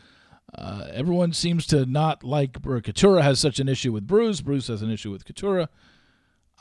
Uh, 0.55 0.89
everyone 0.93 1.33
seems 1.33 1.67
to 1.67 1.85
not 1.85 2.25
like 2.25 2.53
Katurah 2.53 3.23
has 3.23 3.39
such 3.39 3.59
an 3.59 3.69
issue 3.69 3.93
with 3.93 4.07
Bruce. 4.07 4.41
Bruce 4.41 4.69
has 4.69 4.83
an 4.83 4.91
issue 4.91 5.11
with 5.11 5.25
Katurah. 5.25 5.69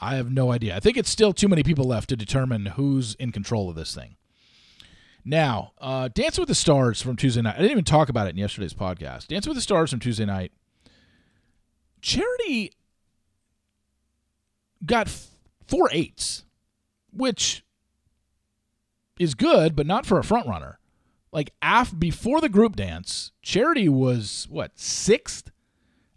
I 0.02 0.16
have 0.16 0.30
no 0.30 0.52
idea. 0.52 0.76
I 0.76 0.82
think 0.82 0.98
it's 0.98 1.10
still 1.10 1.32
too 1.32 1.48
many 1.48 1.64
people 1.64 1.86
left 1.86 2.10
to 2.10 2.18
determine 2.18 2.66
who's 2.66 3.16
in 3.16 3.32
control 3.32 3.70
of 3.70 3.76
this 3.76 3.96
thing. 3.96 4.18
Now, 5.24 5.72
uh, 5.80 6.10
Dance 6.10 6.38
with 6.38 6.50
the 6.50 6.56
Stars 6.56 7.02
from 7.02 7.16
Tuesday 7.16 7.42
night. 7.42 7.56
I 7.56 7.60
didn't 7.60 7.72
even 7.72 7.86
talk 7.86 8.10
about 8.10 8.28
it 8.28 8.32
in 8.32 8.38
yesterday's 8.38 8.74
podcast. 8.74 9.28
Dance 9.28 9.48
with 9.48 9.56
the 9.56 9.62
Stars 9.62 9.90
from 9.90 10.00
Tuesday 10.00 10.26
night 10.26 10.52
Charity 12.06 12.72
got 14.86 15.10
four 15.66 15.90
eights, 15.92 16.44
which 17.12 17.65
is 19.20 19.36
good, 19.36 19.76
but 19.76 19.88
not 19.88 20.06
for 20.06 20.20
a 20.20 20.24
front 20.24 20.48
runner. 20.48 20.80
Like 21.32 21.52
af- 21.62 21.98
before 21.98 22.42
the 22.42 22.50
group 22.50 22.76
dance, 22.76 23.32
Charity 23.42 23.90
was 23.90 24.48
what 24.50 24.72
sixth 24.80 25.52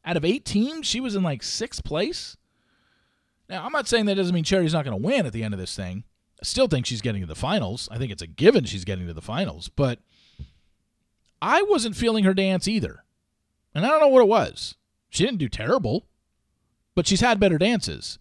out 0.05 0.17
of 0.17 0.25
eight 0.25 0.45
teams. 0.45 0.87
She 0.87 1.01
was 1.01 1.15
in 1.15 1.23
like 1.23 1.43
sixth 1.43 1.85
place. 1.85 2.37
Now 3.49 3.65
I'm 3.65 3.73
not 3.73 3.89
saying 3.89 4.07
that 4.07 4.15
doesn't 4.15 4.35
mean 4.35 4.45
Charity's 4.45 4.73
not 4.75 4.85
going 4.85 4.97
to 4.97 5.07
win 5.07 5.27
at 5.27 5.33
the 5.33 5.43
end 5.43 5.55
of 5.55 5.61
this 5.61 5.75
thing. 5.75 6.05
I 6.41 6.45
still 6.45 6.69
think 6.69 6.87
she's 6.87 7.03
getting 7.03 7.21
to 7.21 7.27
the 7.27 7.35
finals. 7.35 7.89
I 7.91 7.99
think 7.99 8.13
it's 8.13 8.23
a 8.23 8.27
given 8.29 8.65
she's 8.65 8.85
getting 8.85 9.09
to 9.09 9.15
the 9.15 9.21
finals, 9.21 9.69
but 9.69 9.99
I 11.43 11.63
wasn't 11.63 11.97
feeling 11.97 12.25
her 12.25 12.35
dance 12.35 12.69
either. 12.69 13.05
And 13.75 13.85
I 13.85 13.89
don't 13.89 14.01
know 14.01 14.09
what 14.09 14.23
it 14.23 14.29
was. 14.29 14.77
She 15.11 15.25
didn't 15.25 15.39
do 15.39 15.49
terrible, 15.49 16.07
but 16.95 17.07
she's 17.07 17.21
had 17.21 17.41
better 17.41 17.59
dances. 17.59 18.19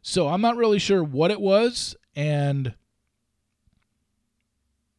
So 0.00 0.28
I'm 0.28 0.40
not 0.40 0.56
really 0.56 0.78
sure 0.78 1.04
what 1.04 1.30
it 1.30 1.40
was. 1.40 1.94
And 2.16 2.74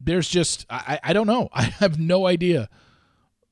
there's 0.04 0.28
just, 0.28 0.66
I, 0.70 1.00
I 1.02 1.12
don't 1.12 1.26
know. 1.26 1.48
I 1.54 1.64
have 1.64 1.98
no 1.98 2.26
idea 2.26 2.68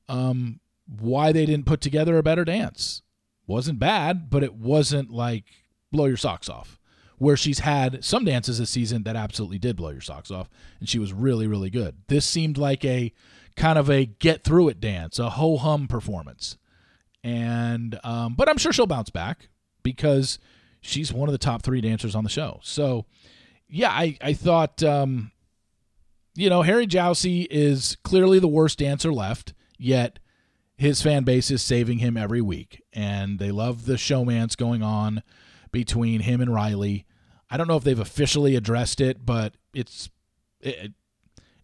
um, 0.07 0.59
why 0.87 1.31
they 1.31 1.45
didn't 1.45 1.65
put 1.65 1.81
together 1.81 2.17
a 2.17 2.23
better 2.23 2.45
dance. 2.45 3.01
Wasn't 3.45 3.79
bad, 3.79 4.29
but 4.29 4.43
it 4.43 4.53
wasn't 4.53 5.11
like 5.11 5.45
blow 5.91 6.05
your 6.05 6.17
socks 6.17 6.49
off. 6.49 6.79
Where 7.17 7.37
she's 7.37 7.59
had 7.59 8.03
some 8.03 8.25
dances 8.25 8.57
this 8.57 8.71
season 8.71 9.03
that 9.03 9.15
absolutely 9.15 9.59
did 9.59 9.77
blow 9.77 9.91
your 9.91 10.01
socks 10.01 10.31
off, 10.31 10.49
and 10.79 10.89
she 10.89 10.99
was 10.99 11.13
really, 11.13 11.47
really 11.47 11.69
good. 11.69 11.95
This 12.07 12.25
seemed 12.25 12.57
like 12.57 12.83
a 12.83 13.13
kind 13.55 13.77
of 13.77 13.89
a 13.89 14.05
get 14.05 14.43
through 14.43 14.69
it 14.69 14.81
dance, 14.81 15.19
a 15.19 15.29
ho 15.29 15.55
hum 15.55 15.87
performance 15.87 16.57
and 17.23 17.99
um, 18.03 18.35
but 18.35 18.49
I'm 18.49 18.57
sure 18.57 18.73
she'll 18.73 18.87
bounce 18.87 19.09
back 19.09 19.49
because 19.81 20.39
she's 20.81 21.13
one 21.13 21.29
of 21.29 21.33
the 21.33 21.39
top 21.39 21.61
three 21.61 21.81
dancers 21.81 22.15
on 22.15 22.23
the 22.23 22.29
show. 22.29 22.59
So 22.63 23.05
yeah, 23.67 23.91
I 23.91 24.17
I 24.21 24.33
thought 24.33 24.83
um, 24.83 25.31
you 26.35 26.49
know 26.49 26.61
Harry 26.61 26.87
Jowsey 26.87 27.47
is 27.49 27.97
clearly 28.03 28.39
the 28.39 28.47
worst 28.47 28.79
dancer 28.79 29.13
left, 29.13 29.53
yet 29.77 30.19
his 30.75 31.01
fan 31.01 31.23
base 31.23 31.51
is 31.51 31.61
saving 31.61 31.99
him 31.99 32.17
every 32.17 32.41
week, 32.41 32.81
and 32.91 33.39
they 33.39 33.51
love 33.51 33.85
the 33.85 33.93
showmance 33.93 34.57
going 34.57 34.83
on 34.83 35.23
between 35.71 36.21
him 36.21 36.41
and 36.41 36.51
Rylee. 36.51 37.05
I 37.49 37.57
don't 37.57 37.67
know 37.67 37.77
if 37.77 37.83
they've 37.83 37.99
officially 37.99 38.55
addressed 38.55 38.99
it, 38.99 39.25
but 39.25 39.55
it's 39.73 40.09
it, 40.59 40.93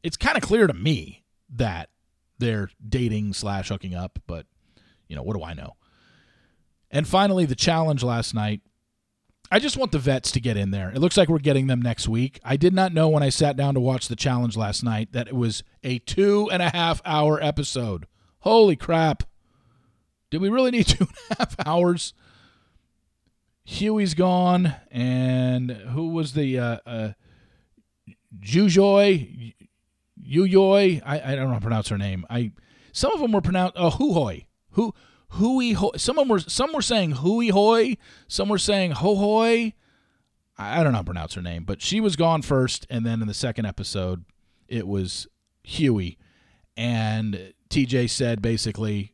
it's 0.03 0.17
kind 0.17 0.37
of 0.37 0.43
clear 0.43 0.67
to 0.67 0.73
me 0.73 1.23
that 1.49 1.89
they're 2.37 2.69
dating 2.87 3.33
slash 3.33 3.69
hooking 3.69 3.95
up, 3.95 4.19
but 4.27 4.45
you 5.07 5.15
know, 5.15 5.23
what 5.23 5.35
do 5.35 5.43
I 5.43 5.53
know? 5.53 5.75
And 6.91 7.07
finally, 7.07 7.45
the 7.45 7.55
challenge 7.55 8.03
last 8.03 8.33
night. 8.33 8.61
I 9.51 9.57
just 9.57 9.77
want 9.77 9.91
the 9.91 9.99
vets 9.99 10.31
to 10.31 10.39
get 10.39 10.57
in 10.57 10.69
there. 10.71 10.91
It 10.91 10.99
looks 10.99 11.17
like 11.17 11.27
we're 11.27 11.39
getting 11.39 11.67
them 11.67 11.81
next 11.81 12.07
week. 12.07 12.39
I 12.43 12.55
did 12.55 12.73
not 12.73 12.93
know 12.93 13.09
when 13.09 13.23
I 13.23 13.29
sat 13.29 13.57
down 13.57 13.73
to 13.73 13.79
watch 13.79 14.07
the 14.07 14.15
challenge 14.15 14.55
last 14.55 14.83
night 14.83 15.11
that 15.13 15.27
it 15.27 15.35
was 15.35 15.63
a 15.83 15.99
two 15.99 16.49
and 16.51 16.61
a 16.61 16.69
half 16.69 17.01
hour 17.03 17.41
episode. 17.41 18.05
Holy 18.41 18.75
crap. 18.75 19.23
Did 20.29 20.41
we 20.41 20.49
really 20.49 20.71
need 20.71 20.87
two 20.87 21.05
and 21.05 21.17
a 21.31 21.35
half 21.39 21.55
hours? 21.65 22.13
Hughie's 23.65 24.15
gone, 24.15 24.75
and 24.89 25.69
who 25.69 26.09
was 26.09 26.33
the 26.33 26.57
uh, 26.57 26.77
uh, 26.87 27.09
Jujoy, 28.39 29.53
Yuyoy? 30.27 31.01
I, 31.05 31.21
I 31.21 31.35
don't 31.35 31.45
know 31.45 31.49
how 31.49 31.55
to 31.55 31.61
pronounce 31.61 31.89
her 31.89 31.97
name. 31.97 32.25
I 32.29 32.51
some 32.91 33.11
of 33.13 33.19
them 33.19 33.31
were 33.31 33.41
pronounced 33.41 33.75
oh 33.77 33.91
Huhoy. 33.91 34.45
Who 34.71 34.93
hooey 35.31 35.73
ho- 35.73 35.91
some 35.95 36.27
were 36.27 36.39
some 36.39 36.73
were 36.73 36.81
saying 36.81 37.11
hooey 37.11 37.49
hoy, 37.49 37.97
some 38.27 38.49
were 38.49 38.57
saying 38.57 38.91
ho 38.91 39.15
hoy. 39.15 39.73
I 40.57 40.83
don't 40.83 40.91
know 40.91 40.97
how 40.97 41.03
to 41.03 41.05
pronounce 41.05 41.35
her 41.35 41.41
name, 41.41 41.63
but 41.63 41.81
she 41.81 42.01
was 42.01 42.15
gone 42.17 42.41
first, 42.41 42.85
and 42.89 43.05
then 43.05 43.21
in 43.21 43.27
the 43.27 43.33
second 43.33 43.65
episode, 43.65 44.25
it 44.67 44.85
was 44.87 45.25
Hughie, 45.63 46.17
and 46.75 47.53
TJ 47.69 48.09
said 48.09 48.41
basically, 48.41 49.13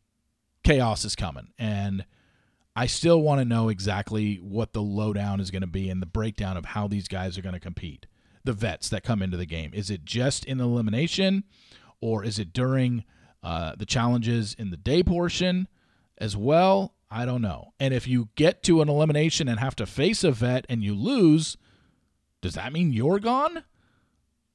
chaos 0.63 1.05
is 1.05 1.15
coming, 1.15 1.49
and 1.59 2.05
I 2.75 2.87
still 2.87 3.21
want 3.21 3.39
to 3.39 3.45
know 3.45 3.69
exactly 3.69 4.37
what 4.37 4.73
the 4.73 4.81
lowdown 4.81 5.39
is 5.39 5.51
going 5.51 5.61
to 5.61 5.67
be 5.67 5.89
and 5.89 6.01
the 6.01 6.07
breakdown 6.07 6.57
of 6.57 6.65
how 6.65 6.87
these 6.87 7.07
guys 7.07 7.37
are 7.37 7.41
going 7.41 7.53
to 7.53 7.59
compete. 7.59 8.05
The 8.43 8.53
vets 8.53 8.89
that 8.89 9.03
come 9.03 9.21
into 9.21 9.37
the 9.37 9.45
game. 9.45 9.71
Is 9.73 9.89
it 9.89 10.03
just 10.05 10.45
in 10.45 10.59
elimination, 10.59 11.45
or 12.01 12.23
is 12.23 12.37
it 12.37 12.53
during 12.53 13.03
uh, 13.41 13.75
the 13.75 13.85
challenges 13.85 14.55
in 14.57 14.71
the 14.71 14.77
day 14.77 15.03
portion 15.03 15.67
as 16.17 16.35
well. 16.37 16.93
I 17.09 17.25
don't 17.25 17.41
know. 17.41 17.73
And 17.79 17.93
if 17.93 18.07
you 18.07 18.29
get 18.35 18.63
to 18.63 18.81
an 18.81 18.89
elimination 18.89 19.47
and 19.47 19.59
have 19.59 19.75
to 19.77 19.85
face 19.85 20.23
a 20.23 20.31
vet 20.31 20.65
and 20.69 20.83
you 20.83 20.93
lose, 20.95 21.57
Does 22.41 22.55
that 22.55 22.73
mean 22.73 22.93
you're 22.93 23.19
gone? 23.19 23.63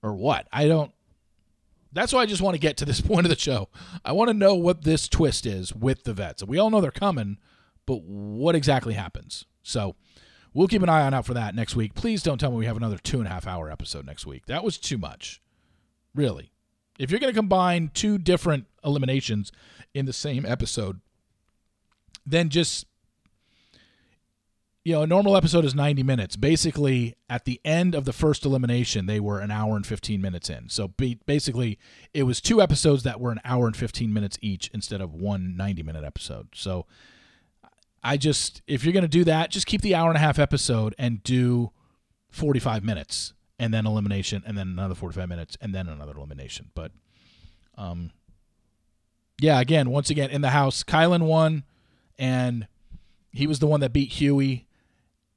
Or 0.02 0.14
what? 0.14 0.46
I 0.52 0.66
don't. 0.68 0.92
That's 1.92 2.12
why 2.12 2.20
I 2.20 2.26
just 2.26 2.42
want 2.42 2.54
to 2.54 2.60
get 2.60 2.76
to 2.78 2.84
this 2.84 3.00
point 3.10 3.26
of 3.26 3.30
the 3.30 3.38
show. 3.38 3.68
I 4.04 4.12
want 4.12 4.28
to 4.28 4.34
know 4.34 4.54
what 4.54 4.84
this 4.84 5.08
twist 5.08 5.44
is 5.46 5.74
with 5.74 6.04
the 6.04 6.12
vets. 6.12 6.44
We 6.44 6.58
all 6.58 6.70
know 6.70 6.80
they're 6.80 6.90
coming, 6.90 7.38
but 7.86 8.02
what 8.02 8.54
exactly 8.54 8.94
happens? 8.94 9.44
So 9.62 9.96
we'll 10.54 10.68
keep 10.68 10.82
an 10.82 10.88
eye 10.88 11.02
on 11.02 11.14
out 11.14 11.26
for 11.26 11.34
that 11.34 11.54
next 11.54 11.74
week. 11.76 11.94
Please 11.94 12.22
don't 12.22 12.38
tell 12.38 12.50
me 12.50 12.56
we 12.58 12.66
have 12.66 12.76
another 12.76 12.98
two 12.98 13.18
and 13.18 13.26
a 13.26 13.30
half 13.30 13.46
hour 13.46 13.70
episode 13.70 14.06
next 14.06 14.26
week. 14.26 14.46
That 14.46 14.64
was 14.64 14.78
too 14.78 14.98
much. 14.98 15.40
Really. 16.14 16.52
If 16.98 17.10
you're 17.10 17.20
going 17.20 17.32
to 17.32 17.38
combine 17.38 17.90
two 17.92 18.18
different 18.18 18.66
eliminations 18.84 19.50
in 19.94 20.06
the 20.06 20.12
same 20.12 20.44
episode, 20.46 21.00
then 22.30 22.48
just 22.48 22.86
you 24.82 24.94
know, 24.94 25.02
a 25.02 25.06
normal 25.06 25.36
episode 25.36 25.64
is 25.64 25.74
90 25.74 26.02
minutes. 26.02 26.36
Basically, 26.36 27.14
at 27.28 27.44
the 27.44 27.60
end 27.64 27.94
of 27.94 28.06
the 28.06 28.12
first 28.12 28.46
elimination, 28.46 29.06
they 29.06 29.20
were 29.20 29.40
an 29.40 29.50
hour 29.50 29.76
and 29.76 29.86
15 29.86 30.20
minutes 30.20 30.48
in. 30.48 30.70
So 30.70 30.88
basically, 30.88 31.78
it 32.14 32.22
was 32.22 32.40
two 32.40 32.62
episodes 32.62 33.02
that 33.02 33.20
were 33.20 33.30
an 33.30 33.40
hour 33.44 33.66
and 33.66 33.76
15 33.76 34.12
minutes 34.12 34.38
each 34.40 34.70
instead 34.72 35.02
of 35.02 35.14
one 35.14 35.54
90 35.56 35.82
minute 35.82 36.04
episode. 36.04 36.48
So 36.54 36.86
I 38.02 38.16
just, 38.16 38.62
if 38.66 38.82
you're 38.82 38.94
going 38.94 39.02
to 39.02 39.08
do 39.08 39.24
that, 39.24 39.50
just 39.50 39.66
keep 39.66 39.82
the 39.82 39.94
hour 39.94 40.08
and 40.08 40.16
a 40.16 40.20
half 40.20 40.38
episode 40.38 40.94
and 40.98 41.22
do 41.22 41.72
45 42.30 42.82
minutes 42.82 43.34
and 43.58 43.74
then 43.74 43.86
elimination 43.86 44.42
and 44.46 44.56
then 44.56 44.68
another 44.68 44.94
45 44.94 45.28
minutes 45.28 45.58
and 45.60 45.74
then 45.74 45.88
another 45.88 46.16
elimination. 46.16 46.70
But, 46.74 46.92
um, 47.76 48.12
yeah, 49.42 49.60
again, 49.60 49.90
once 49.90 50.08
again, 50.08 50.30
in 50.30 50.40
the 50.40 50.50
house, 50.50 50.82
Kylan 50.82 51.22
won 51.22 51.64
and 52.20 52.68
he 53.32 53.48
was 53.48 53.58
the 53.58 53.66
one 53.66 53.80
that 53.80 53.92
beat 53.92 54.12
Hughie 54.12 54.66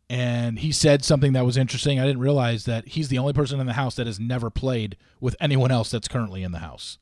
and 0.10 0.60
he 0.60 0.72
said 0.72 1.04
something 1.04 1.34
that 1.34 1.46
was 1.46 1.58
interesting. 1.58 2.00
I 2.00 2.06
didn't 2.06 2.22
realize 2.22 2.66
that 2.66 2.90
he's 2.90 3.08
the 3.08 3.18
only 3.18 3.34
person 3.34 3.60
in 3.60 3.66
the 3.66 3.74
house 3.74 3.96
that 3.96 4.06
has 4.06 4.20
never 4.20 4.52
played 4.52 4.98
with 5.20 5.36
anyone 5.40 5.72
else 5.72 5.90
that's 5.90 6.08
currently 6.08 6.44
in 6.44 6.52
the 6.52 6.60
house. 6.60 7.00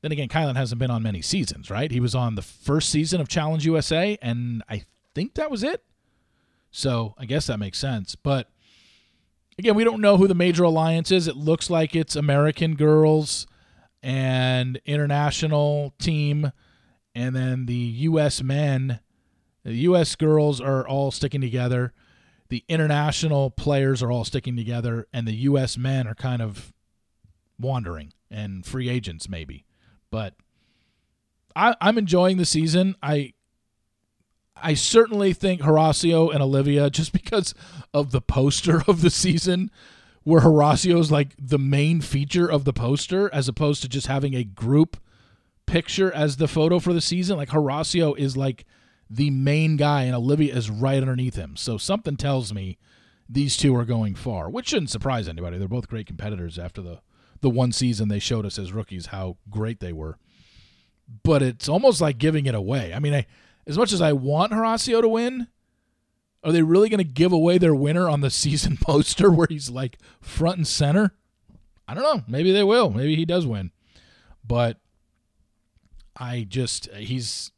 Then 0.00 0.10
again, 0.10 0.28
Kyland 0.28 0.56
hasn't 0.56 0.78
been 0.78 0.90
on 0.90 1.02
many 1.02 1.22
seasons, 1.22 1.70
right? 1.70 1.90
He 1.90 2.00
was 2.00 2.14
on 2.14 2.34
the 2.34 2.42
first 2.42 2.88
season 2.88 3.20
of 3.20 3.28
Challenge 3.28 3.64
USA, 3.66 4.18
and 4.22 4.62
I 4.68 4.84
think 5.14 5.34
that 5.34 5.50
was 5.50 5.62
it. 5.62 5.84
So 6.70 7.14
I 7.18 7.24
guess 7.24 7.46
that 7.46 7.58
makes 7.58 7.78
sense. 7.78 8.16
But 8.16 8.48
again, 9.58 9.74
we 9.74 9.84
don't 9.84 10.00
know 10.00 10.16
who 10.16 10.28
the 10.28 10.34
major 10.34 10.64
alliance 10.64 11.10
is. 11.10 11.28
It 11.28 11.36
looks 11.36 11.70
like 11.70 11.94
it's 11.94 12.16
American 12.16 12.74
girls 12.74 13.46
and 14.02 14.80
international 14.86 15.94
team, 15.98 16.52
and 17.16 17.34
then 17.34 17.66
the 17.66 17.74
U.S. 17.74 18.42
men 18.42 19.00
the 19.66 19.74
U.S. 19.74 20.14
girls 20.14 20.60
are 20.60 20.86
all 20.86 21.10
sticking 21.10 21.40
together. 21.40 21.92
The 22.50 22.62
international 22.68 23.50
players 23.50 24.00
are 24.00 24.12
all 24.12 24.24
sticking 24.24 24.54
together, 24.54 25.08
and 25.12 25.26
the 25.26 25.34
U.S. 25.34 25.76
men 25.76 26.06
are 26.06 26.14
kind 26.14 26.40
of 26.40 26.72
wandering 27.58 28.12
and 28.30 28.64
free 28.64 28.88
agents, 28.88 29.28
maybe. 29.28 29.64
But 30.08 30.34
I, 31.56 31.74
I'm 31.80 31.98
enjoying 31.98 32.36
the 32.36 32.44
season. 32.44 32.94
I 33.02 33.32
I 34.54 34.74
certainly 34.74 35.32
think 35.32 35.62
Horacio 35.62 36.32
and 36.32 36.40
Olivia, 36.40 36.88
just 37.00 37.12
because 37.12 37.52
of 37.92 38.12
the 38.12 38.20
poster 38.20 38.84
of 38.86 39.00
the 39.00 39.10
season, 39.10 39.72
where 40.22 40.42
Horacio's 40.42 41.10
like 41.10 41.34
the 41.36 41.58
main 41.58 42.00
feature 42.00 42.48
of 42.48 42.64
the 42.64 42.72
poster, 42.72 43.28
as 43.34 43.48
opposed 43.48 43.82
to 43.82 43.88
just 43.88 44.06
having 44.06 44.34
a 44.34 44.44
group 44.44 44.96
picture 45.76 46.10
as 46.10 46.38
the 46.38 46.48
photo 46.48 46.78
for 46.78 46.94
the 46.94 47.02
season. 47.02 47.36
Like 47.36 47.50
Horacio 47.50 48.16
is 48.16 48.34
like 48.34 48.64
the 49.10 49.28
main 49.28 49.76
guy, 49.76 50.04
and 50.04 50.16
Olivia 50.16 50.56
is 50.56 50.70
right 50.70 51.02
underneath 51.02 51.36
him. 51.36 51.54
So 51.54 51.76
something 51.76 52.16
tells 52.16 52.50
me 52.50 52.78
these 53.28 53.58
two 53.58 53.76
are 53.76 53.84
going 53.84 54.14
far, 54.14 54.48
which 54.48 54.68
shouldn't 54.68 54.88
surprise 54.88 55.28
anybody. 55.28 55.58
They're 55.58 55.68
both 55.68 55.88
great 55.88 56.06
competitors 56.06 56.58
after 56.58 56.80
the 56.80 57.00
the 57.42 57.50
one 57.50 57.72
season 57.72 58.08
they 58.08 58.18
showed 58.18 58.46
us 58.46 58.58
as 58.58 58.72
rookies 58.72 59.06
how 59.06 59.36
great 59.50 59.80
they 59.80 59.92
were. 59.92 60.16
But 61.22 61.42
it's 61.42 61.68
almost 61.68 62.00
like 62.00 62.16
giving 62.16 62.46
it 62.46 62.54
away. 62.54 62.94
I 62.94 62.98
mean, 62.98 63.12
I, 63.12 63.26
as 63.66 63.76
much 63.76 63.92
as 63.92 64.00
I 64.00 64.14
want 64.14 64.52
Horacio 64.52 65.02
to 65.02 65.08
win, 65.08 65.46
are 66.42 66.52
they 66.52 66.62
really 66.62 66.88
going 66.88 66.98
to 66.98 67.04
give 67.04 67.32
away 67.34 67.58
their 67.58 67.74
winner 67.74 68.08
on 68.08 68.22
the 68.22 68.30
season 68.44 68.78
poster 68.80 69.30
where 69.30 69.46
he's 69.50 69.68
like 69.68 69.98
front 70.22 70.56
and 70.56 70.66
center? 70.66 71.12
I 71.86 71.92
don't 71.92 72.02
know. 72.02 72.24
Maybe 72.26 72.50
they 72.50 72.64
will. 72.64 72.88
Maybe 72.88 73.14
he 73.14 73.26
does 73.26 73.46
win. 73.46 73.72
But 74.42 74.78
I 76.16 76.46
just 76.48 76.90
he's 76.92 77.52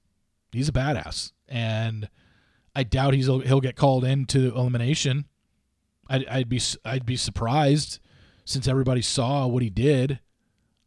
he's 0.52 0.68
a 0.68 0.72
badass 0.72 1.32
and 1.48 2.08
I 2.74 2.84
doubt 2.84 3.14
he's 3.14 3.26
he'll 3.26 3.60
get 3.60 3.76
called 3.76 4.04
into 4.04 4.54
elimination. 4.54 5.26
I'd, 6.08 6.26
I'd 6.26 6.48
be 6.48 6.60
I'd 6.84 7.06
be 7.06 7.16
surprised 7.16 7.98
since 8.44 8.68
everybody 8.68 9.02
saw 9.02 9.46
what 9.46 9.62
he 9.62 9.70
did 9.70 10.20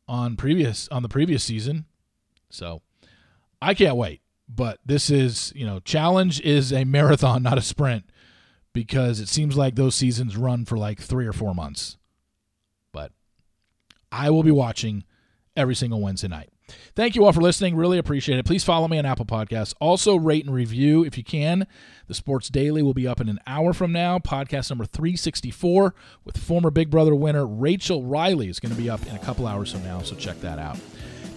on 0.08 0.36
previous 0.36 0.88
on 0.90 1.04
the 1.04 1.10
previous 1.10 1.44
season. 1.44 1.86
So 2.50 2.82
I 3.62 3.74
can't 3.74 3.96
wait. 3.96 4.22
But 4.48 4.80
this 4.86 5.10
is 5.10 5.52
you 5.56 5.66
know 5.66 5.80
challenge 5.80 6.40
is 6.42 6.72
a 6.72 6.84
marathon, 6.86 7.44
not 7.44 7.58
a 7.58 7.62
sprint, 7.62 8.06
because 8.74 9.20
it 9.20 9.28
seems 9.28 9.58
like 9.58 9.76
those 9.76 9.96
seasons 9.96 10.38
run 10.38 10.66
for 10.66 10.78
like 10.78 11.00
three 11.00 11.28
or 11.28 11.34
four 11.34 11.54
months. 11.54 11.98
But 12.92 13.12
I 14.12 14.30
will 14.30 14.44
be 14.44 14.52
watching 14.52 15.04
every 15.56 15.76
single 15.76 16.02
Wednesday 16.02 16.28
night. 16.28 16.51
Thank 16.96 17.16
you 17.16 17.26
all 17.26 17.34
for 17.34 17.42
listening. 17.42 17.76
Really 17.76 17.98
appreciate 17.98 18.40
it. 18.40 18.46
Please 18.46 18.64
follow 18.64 18.88
me 18.88 18.98
on 18.98 19.06
Apple 19.06 19.26
Podcasts. 19.26 19.74
Also, 19.80 20.16
rate 20.16 20.46
and 20.46 20.54
review 20.54 21.04
if 21.04 21.18
you 21.18 21.24
can. 21.24 21.68
The 22.08 22.14
Sports 22.14 22.50
Daily 22.50 22.82
will 22.84 22.94
be 22.94 23.08
up 23.08 23.22
in 23.22 23.30
an 23.30 23.40
hour 23.48 23.74
from 23.74 23.92
now. 23.92 24.20
Podcast 24.20 24.70
number 24.70 24.86
364 24.86 25.94
with 26.26 26.38
former 26.38 26.70
Big 26.70 26.90
Brother 26.90 27.16
winner 27.16 27.46
Rachel 27.46 28.04
Reilly 28.04 28.50
is 28.50 28.60
going 28.60 28.76
to 28.76 28.82
be 28.82 28.90
up 28.90 29.06
in 29.08 29.16
a 29.16 29.20
couple 29.20 29.48
hours 29.48 29.72
from 29.72 29.84
now, 29.84 30.02
so 30.02 30.16
check 30.16 30.40
that 30.42 30.60
out. 30.60 30.78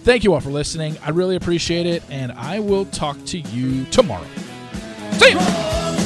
Thank 0.03 0.23
you 0.23 0.33
all 0.33 0.39
for 0.39 0.51
listening. 0.51 0.97
I 1.03 1.09
really 1.09 1.35
appreciate 1.35 1.85
it, 1.85 2.03
and 2.09 2.31
I 2.33 2.59
will 2.59 2.85
talk 2.85 3.23
to 3.25 3.39
you 3.39 3.85
tomorrow. 3.85 4.27
See 5.13 5.31
you. 5.31 6.04